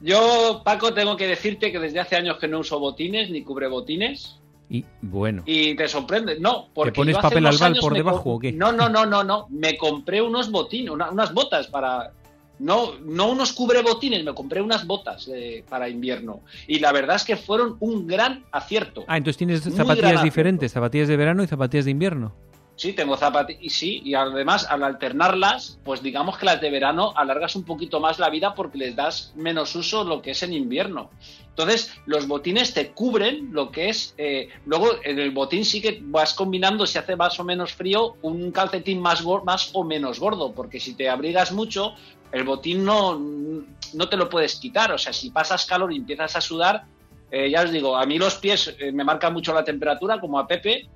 [0.00, 3.68] Yo, Paco, tengo que decirte que desde hace años que no uso botines ni cubre
[3.68, 4.36] botines.
[4.70, 5.42] Y bueno.
[5.44, 6.38] Y te sorprende.
[6.38, 6.92] No, porque.
[6.92, 8.52] ¿Te pones papel albal por debajo o qué?
[8.52, 9.46] No, no, no, no, no.
[9.50, 12.12] Me compré unos botines, unas botas para
[12.60, 16.42] no, no unos cubrebotines, me compré unas botas eh, para invierno.
[16.66, 19.04] Y la verdad es que fueron un gran acierto.
[19.08, 22.34] Ah, entonces tienes zapatillas diferentes, zapatillas de verano y zapatillas de invierno.
[22.76, 27.12] Sí, tengo zapatillas, y sí, y además al alternarlas, pues digamos que las de verano
[27.14, 30.52] alargas un poquito más la vida porque les das menos uso lo que es en
[30.52, 31.10] invierno.
[31.50, 34.14] Entonces, los botines te cubren lo que es.
[34.16, 38.16] Eh, luego, en el botín sí que vas combinando, si hace más o menos frío,
[38.22, 41.94] un calcetín más, más o menos gordo, porque si te abrigas mucho,
[42.32, 44.92] el botín no, no te lo puedes quitar.
[44.92, 46.84] O sea, si pasas calor y empiezas a sudar,
[47.30, 50.38] eh, ya os digo, a mí los pies eh, me marcan mucho la temperatura, como
[50.38, 50.88] a Pepe,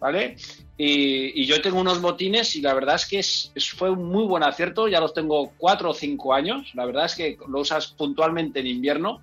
[0.00, 0.36] ¿vale?
[0.76, 4.42] Y, yo tengo unos botines y la verdad es que es, fue un muy buen
[4.42, 8.60] acierto, ya los tengo cuatro o cinco años, la verdad es que lo usas puntualmente
[8.60, 9.20] en invierno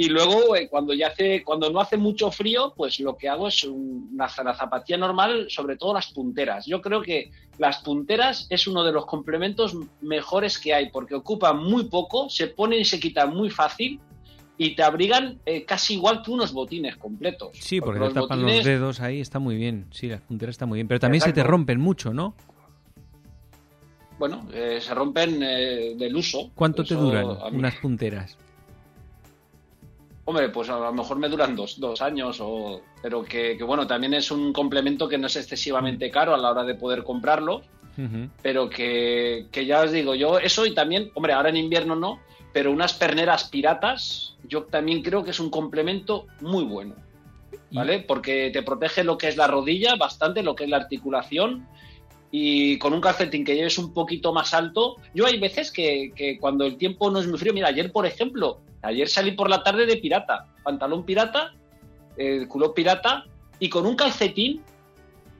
[0.00, 3.48] y luego eh, cuando ya hace, cuando no hace mucho frío, pues lo que hago
[3.48, 6.64] es una, zapatilla normal, sobre todo las punteras.
[6.64, 11.58] Yo creo que las punteras es uno de los complementos mejores que hay porque ocupan
[11.58, 14.00] muy poco, se ponen y se quitan muy fácil
[14.56, 17.50] y te abrigan eh, casi igual que unos botines completos.
[17.60, 19.84] Sí, porque, te tapan los dedos ahí, está muy bien.
[19.90, 20.88] Sí, las punteras están muy bien.
[20.88, 22.34] Pero también se te rompen mucho, ¿no?
[24.18, 26.52] Bueno, eh, se rompen eh, del uso.
[26.54, 28.38] ¿Cuánto te duran unas punteras?
[30.24, 32.82] Hombre, pues a lo mejor me duran dos, años, o...
[33.02, 36.12] pero que, bueno, también es un complemento que no es excesivamente mm.
[36.12, 37.62] caro a la hora de poder comprarlo,
[38.42, 42.20] pero que, que ya os digo, yo eso y también, hombre, ahora en invierno no,
[42.52, 46.94] pero unas perneras piratas yo también creo que es un complemento muy bueno.
[47.72, 48.00] ¿Vale?
[48.00, 51.68] Porque te protege lo que es la rodilla bastante, lo que es la articulación.
[52.32, 54.96] Y con un calcetín que lleves un poquito más alto.
[55.14, 57.54] Yo hay veces que, cuando el tiempo no es muy frío.
[57.54, 60.46] Mira, ayer, por ejemplo, ayer salí por la tarde de pirata.
[60.62, 61.52] Pantalón pirata,
[62.48, 63.24] culo pirata.
[63.58, 64.62] Y con un calcetín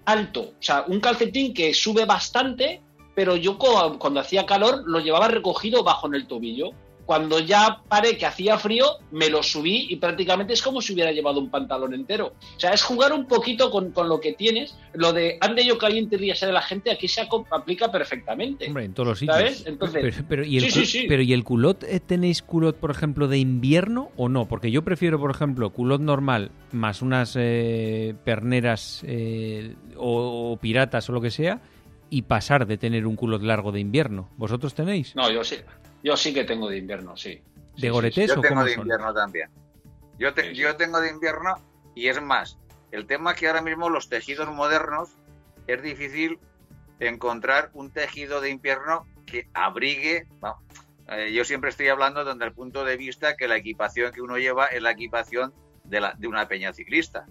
[0.04, 0.40] alto.
[0.40, 2.82] O sea, un calcetín que sube bastante.
[3.14, 6.70] Pero yo cuando hacía calor lo llevaba recogido bajo en el tobillo
[7.10, 11.10] cuando ya paré que hacía frío, me lo subí y prácticamente es como si hubiera
[11.10, 12.34] llevado un pantalón entero.
[12.56, 14.78] O sea, es jugar un poquito con, lo que tienes.
[14.92, 18.68] Lo de ande yo caliente y de la gente aquí se aplica perfectamente.
[18.68, 19.36] Hombre, en todos los sitios.
[19.36, 19.66] ¿Sabes?
[19.66, 20.72] Entonces, pero, ¿y el,
[21.08, 21.82] pero, ¿y el culot?
[21.82, 24.46] Eh, ¿Tenéis culot, por ejemplo, de invierno o no?
[24.46, 31.10] Porque yo prefiero, por ejemplo, culot normal más unas eh, perneras eh, o, o piratas
[31.10, 31.60] o lo que sea
[32.08, 34.28] y pasar de tener un culot largo de invierno.
[34.36, 35.16] ¿Vosotros tenéis?
[35.16, 35.56] No, yo sí.
[36.02, 37.42] Yo sí que tengo de invierno, sí.
[37.76, 39.50] ¿De Goretés Yo tengo de invierno también.
[40.18, 41.54] Yo, yo tengo de invierno
[41.94, 42.58] y es más,
[42.90, 45.10] el tema que ahora mismo los tejidos modernos
[45.66, 46.38] es difícil
[46.98, 50.26] encontrar un tejido de invierno que abrigue.
[51.08, 54.38] Eh, yo siempre estoy hablando desde el punto de vista que la equipación que uno
[54.38, 55.52] lleva es la equipación
[55.84, 57.26] de, la, de una peña ciclista.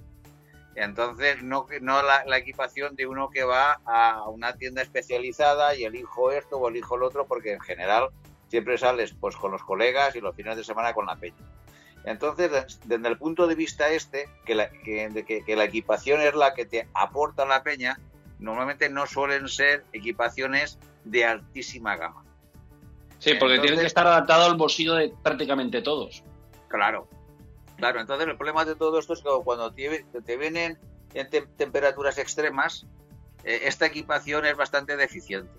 [0.76, 5.84] Entonces, no, no la, la, equipación de uno que va a una tienda especializada y
[5.84, 8.10] elijo esto o elijo lo otro, porque en general
[8.50, 11.38] siempre sales pues con los colegas y los fines de semana con la peña.
[12.04, 16.66] Entonces, desde el punto de vista este, que la, que, la equipación es la que
[16.66, 18.00] te aporta la peña,
[18.40, 22.24] normalmente no suelen ser equipaciones de altísima gama.
[23.20, 26.24] Sí, porque tienen que estar adaptado al bolsillo de prácticamente todos.
[26.70, 27.08] Claro,
[27.76, 28.00] claro.
[28.00, 30.80] Entonces el problema de todo esto es que cuando te, vienen
[31.14, 32.88] en temperaturas extremas,
[33.44, 35.52] eh, esta equipación es bastante deficiente.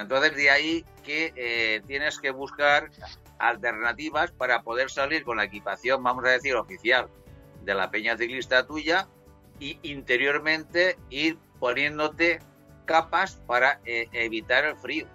[0.00, 2.90] Entonces de ahí que eh, tienes que buscar
[3.38, 7.08] alternativas para poder salir con la equipación, vamos a decir, oficial
[7.62, 9.06] de la peña ciclista tuya
[9.58, 12.40] y interiormente ir poniéndote
[12.86, 15.06] capas para eh, evitar el frío.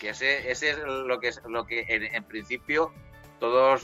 [0.00, 2.92] Que ese, ese es lo que, lo que en, principio
[3.40, 3.82] todos,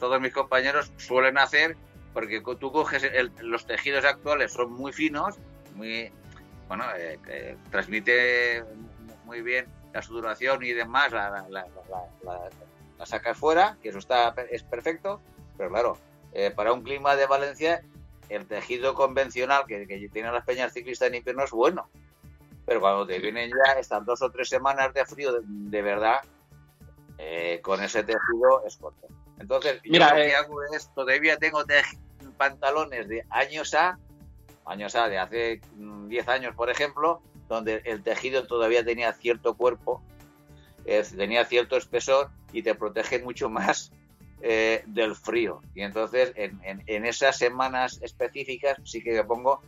[0.00, 1.76] todos mis compañeros suelen hacer,
[2.12, 3.08] porque tú coges
[3.40, 5.36] los tejidos actuales, son muy finos,
[5.76, 6.10] muy,
[6.66, 8.64] bueno, eh, transmite
[9.24, 11.66] muy bien la sudoración y demás, la, la,
[12.22, 15.20] la, sacas fuera, que eso está es perfecto,
[15.56, 15.98] pero claro,
[16.32, 17.82] eh, para un clima de Valencia,
[18.28, 21.88] el tejido convencional que, que tienen las peñas ciclistas en invierno es bueno,
[22.66, 26.20] pero cuando te vienen ya estas dos o tres semanas de frío de, verdad,
[27.18, 29.06] eh, con ese tejido es corto.
[29.38, 31.62] Entonces, Mira, yo lo que eh, hago es, todavía tengo
[32.36, 33.98] pantalones de años A,
[34.64, 39.54] años A, de hace 10 mm, años, por ejemplo, donde el tejido todavía tenía cierto
[39.54, 40.02] cuerpo,
[40.84, 43.92] eh, tenía cierto espesor y te protege mucho más
[44.86, 45.62] del frío.
[45.74, 49.62] Y entonces, en, en, esas semanas específicas, sí que me pongo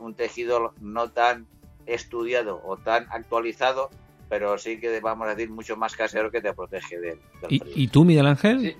[0.00, 1.46] un tejido no tan
[1.86, 3.90] estudiado o tan actualizado,
[4.28, 7.88] pero sí que vamos a decir mucho más casero que te protege del, ¿Y, ¿Y,
[7.88, 8.76] tú, Miguel Ángel?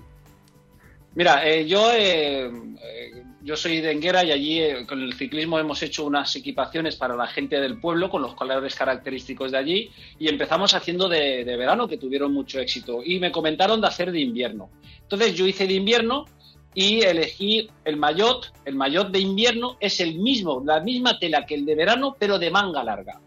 [1.17, 5.81] Mira, eh, yo, eh, eh, yo soy de Enguera y allí con el ciclismo hemos
[5.81, 9.89] hecho unas equipaciones para la gente del pueblo con los colores característicos de allí
[10.19, 14.11] y empezamos haciendo de, de verano que tuvieron mucho éxito y me comentaron de hacer
[14.11, 14.69] de invierno.
[15.01, 16.25] Entonces yo hice de invierno
[16.75, 18.53] y elegí el maillot.
[18.63, 22.37] El maillot de invierno es el mismo, la misma tela que el de verano, pero
[22.37, 23.19] de manga larga.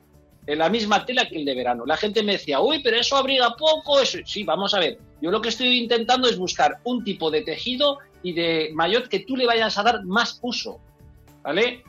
[0.47, 1.84] La misma tela que el de verano.
[1.84, 3.99] La gente me decía, uy, pero eso abriga poco.
[3.99, 4.18] Eso...
[4.24, 5.09] Sí, vamos a ver.
[5.20, 9.20] Yo lo que estoy intentando es buscar un tipo de tejido y de maillot que
[9.20, 10.80] tú le vayas a dar más uso.
[11.42, 11.82] ¿Vale?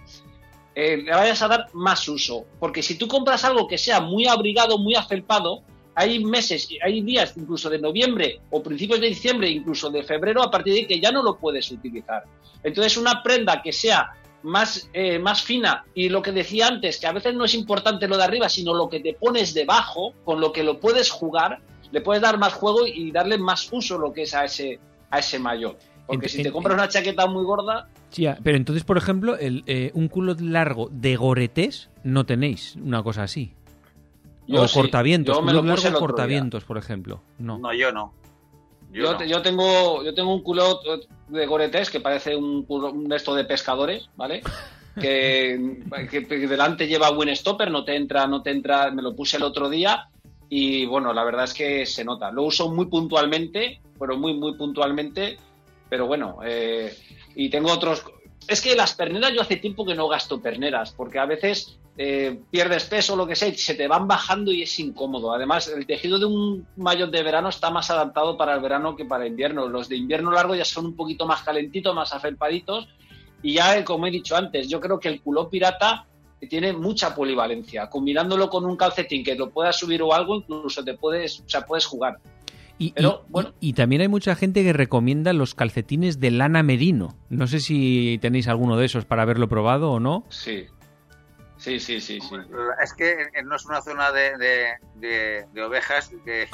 [0.74, 2.46] Eh, le vayas a dar más uso.
[2.60, 5.64] Porque si tú compras algo que sea muy abrigado, muy afelpado,
[5.96, 10.50] hay meses, hay días incluso de noviembre o principios de diciembre, incluso de febrero, a
[10.50, 12.24] partir de que ya no lo puedes utilizar.
[12.64, 14.14] Entonces, una prenda que sea
[14.44, 18.08] más, eh, más fina y lo que decía antes, que a veces no es importante
[18.08, 21.60] lo de arriba, sino lo que te pones debajo, con lo que lo puedes jugar,
[21.92, 24.80] le puedes dar más juego y darle más uso lo que es a ese,
[25.10, 25.78] a ese mayor.
[26.08, 27.88] Porque si te compras una chaqueta muy gorda...
[28.10, 33.02] Sí, pero entonces, por ejemplo, el, eh, un culo largo de goretés no tenéis una
[33.02, 33.54] cosa así
[34.60, 35.64] o cortavientos, yo me lo
[36.00, 37.22] cortavientos, por ejemplo.
[37.40, 38.14] No, no yo no.
[38.92, 40.82] Yo, yo, tengo yo tengo un culot
[41.30, 44.42] de goretés que parece un, un esto de pescadores, ¿vale?
[45.00, 45.58] que,
[46.50, 49.70] delante lleva buen stopper, no te entra, no te entra, me lo puse el otro
[49.70, 50.10] día
[50.54, 52.30] y bueno, la verdad es que se nota.
[52.30, 55.38] Lo uso muy puntualmente, pero muy, muy puntualmente,
[55.90, 56.94] pero bueno, eh,
[57.36, 58.04] y tengo otros...
[58.50, 62.38] Es que las perneras yo hace tiempo que no gasto perneras, porque a veces eh,
[62.52, 65.34] pierdes peso, lo que sea, y se te van bajando y es incómodo.
[65.34, 69.06] Además, el tejido de un maillot de verano está más adaptado para el verano que
[69.06, 69.70] para invierno.
[69.70, 72.90] Los de invierno largo ya son un poquito más calentitos, más afelpaditos.
[73.42, 76.08] Y ya, como he dicho antes, yo creo que el culo pirata
[76.48, 77.90] tiene mucha polivalencia.
[77.90, 81.62] Combinándolo con un calcetín que lo puedas subir o algo, incluso te puedes, o sea,
[81.62, 82.18] puedes jugar.
[82.78, 82.96] Y,
[83.30, 83.54] bueno.
[83.60, 87.16] y, también hay mucha gente que recomienda los calcetines de lana merino.
[87.30, 90.26] No sé si tenéis alguno de esos para haberlo probado o no.
[90.30, 90.66] Sí,
[91.62, 92.36] Sí, sí, sí, sí.
[92.84, 96.48] Es que no es una zona de, de, ovejas que,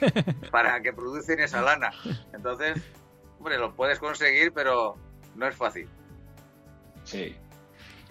[0.50, 1.90] para que producen esa lana.
[2.34, 2.78] Entonces,
[3.38, 4.98] hombre, lo puedes conseguir, pero
[5.34, 5.88] no es fácil.
[7.04, 7.34] Sí.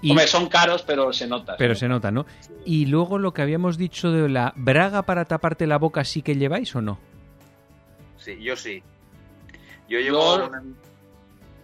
[0.03, 1.55] Hombre, son caros, pero se nota.
[1.57, 2.25] Pero se nota, ¿no?
[2.65, 6.35] Y luego lo que habíamos dicho de la braga para taparte la boca, ¿sí que
[6.35, 6.99] lleváis o no?
[8.17, 8.81] Sí, yo sí.
[9.87, 10.49] Yo llevo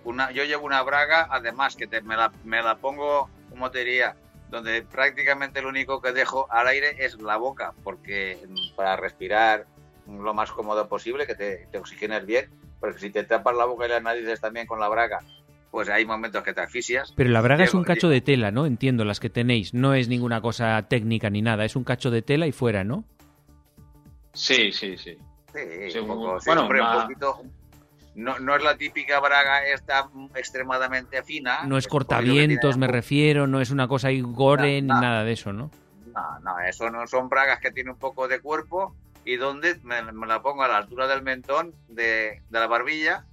[0.03, 4.15] una, yo llevo una braga, además que me, la, me la pongo, como te diría?
[4.49, 8.39] donde prácticamente lo único que dejo al aire es la boca, porque
[8.75, 9.65] para respirar
[10.07, 13.85] lo más cómodo posible, que te, te oxigenes bien, porque si te tapas la boca
[13.85, 15.19] y las narices también con la braga,
[15.75, 17.11] pues hay momentos que te asfixias.
[17.17, 18.65] Pero la braga es un cacho de tela, ¿no?
[18.65, 19.73] Entiendo, las que tenéis.
[19.73, 23.03] No es ninguna cosa técnica ni nada, es un cacho de tela y fuera, ¿no?
[24.31, 25.17] Sí, sí, sí.
[25.91, 27.41] Sí, un poco, bueno, un poquito,
[28.15, 31.65] no, no es la típica braga esta extremadamente fina.
[31.65, 35.51] No es cortavientos, me refiero, no es una cosa y gore ni nada de eso,
[35.51, 35.71] ¿no?
[36.13, 38.95] No, no, eso no son bragas que tienen un poco de cuerpo
[39.25, 43.25] y donde me, la pongo a la altura del mentón de, la barbilla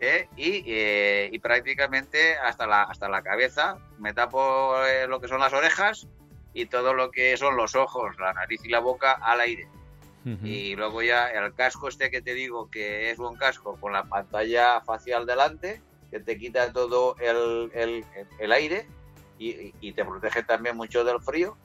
[0.00, 0.28] ¿eh?
[0.36, 3.78] y, y, prácticamente hasta la, hasta la cabeza.
[3.98, 4.74] Me tapo
[5.08, 6.06] lo que son las orejas
[6.52, 9.68] y todo lo que son los ojos, la nariz y la boca al aire.
[10.42, 14.02] Y luego ya el casco este que te digo que es un casco con la
[14.02, 15.80] pantalla facial delante,
[16.10, 17.70] que te quita todo el,
[18.40, 18.88] el, aire
[19.38, 21.56] y, y, te protege también mucho del frío.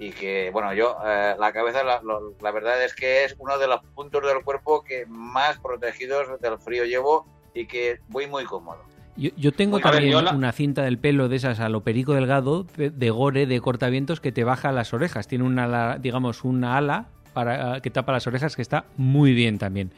[0.00, 2.00] Y que, bueno, yo, eh, la cabeza, la,
[2.40, 6.58] la, verdad es que es uno de los puntos del cuerpo que más protegidos del
[6.58, 8.88] frío llevo y que voy muy cómodo.
[9.18, 13.46] Yo, tengo también una cinta del pelo de esas a lo perico delgado, de, gore,
[13.46, 15.26] de cortavientos, que te baja las orejas.
[15.26, 19.92] Tiene una, digamos, una ala para, que tapa las orejas que está muy bien también.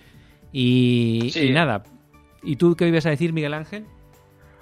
[0.53, 1.82] Y, nada.
[2.42, 3.84] ¿Y tú qué ibas a decir, Miguel Ángel?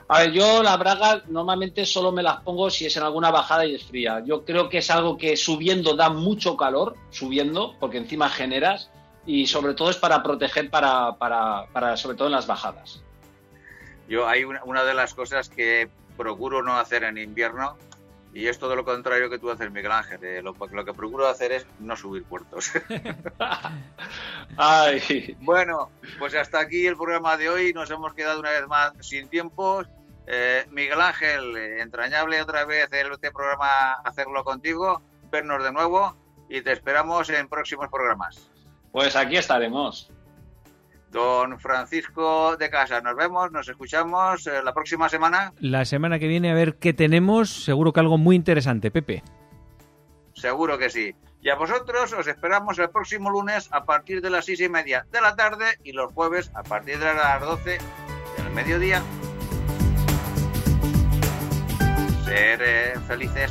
[0.09, 3.65] A ver, yo la braga normalmente solo me las pongo si es en alguna bajada
[3.65, 4.25] y es fría.
[4.27, 8.91] Yo creo que es algo que subiendo da mucho calor, subiendo, porque encima generas,
[9.27, 13.03] y sobre todo es para proteger para, para, para sobre todo en las bajadas.
[14.09, 17.77] Yo hay una, de las cosas que procuro no hacer en invierno
[18.33, 20.25] y es todo lo contrario que tú haces, Miguel Ángel.
[20.25, 22.73] Eh, lo, que procuro hacer es no subir puertos.
[24.57, 25.37] Ay.
[25.41, 27.73] Bueno, pues hasta aquí el programa de hoy.
[27.73, 29.83] Nos hemos quedado una vez más sin tiempo.
[30.27, 36.17] Eh, Miguel Ángel, eh, entrañable otra vez este programa hacerlo contigo, vernos de nuevo
[36.51, 38.51] y te esperamos en próximos programas.
[38.93, 40.11] Pues aquí estaremos.
[41.11, 45.53] Don Francisco de Casa, nos vemos, nos escuchamos eh, la próxima semana.
[45.59, 49.23] La semana que viene a ver qué tenemos, seguro que algo muy interesante, Pepe.
[50.35, 51.15] Seguro que sí.
[51.41, 55.07] Y a vosotros os esperamos el próximo lunes a partir de las seis y media
[55.11, 57.79] de la tarde y los jueves a partir de las doce
[58.37, 59.03] del mediodía.
[62.25, 63.51] Ser eh, felices.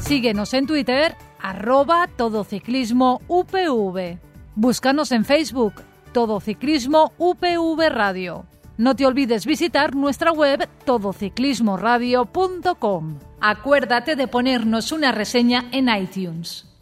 [0.00, 4.18] Síguenos en Twitter, arroba todociclismo UPV.
[4.54, 5.74] Búscanos en Facebook,
[6.12, 8.46] Todo Ciclismo UPV Radio.
[8.78, 13.18] No te olvides visitar nuestra web todociclismoradio.com.
[13.42, 16.73] Acuérdate de ponernos una reseña en iTunes.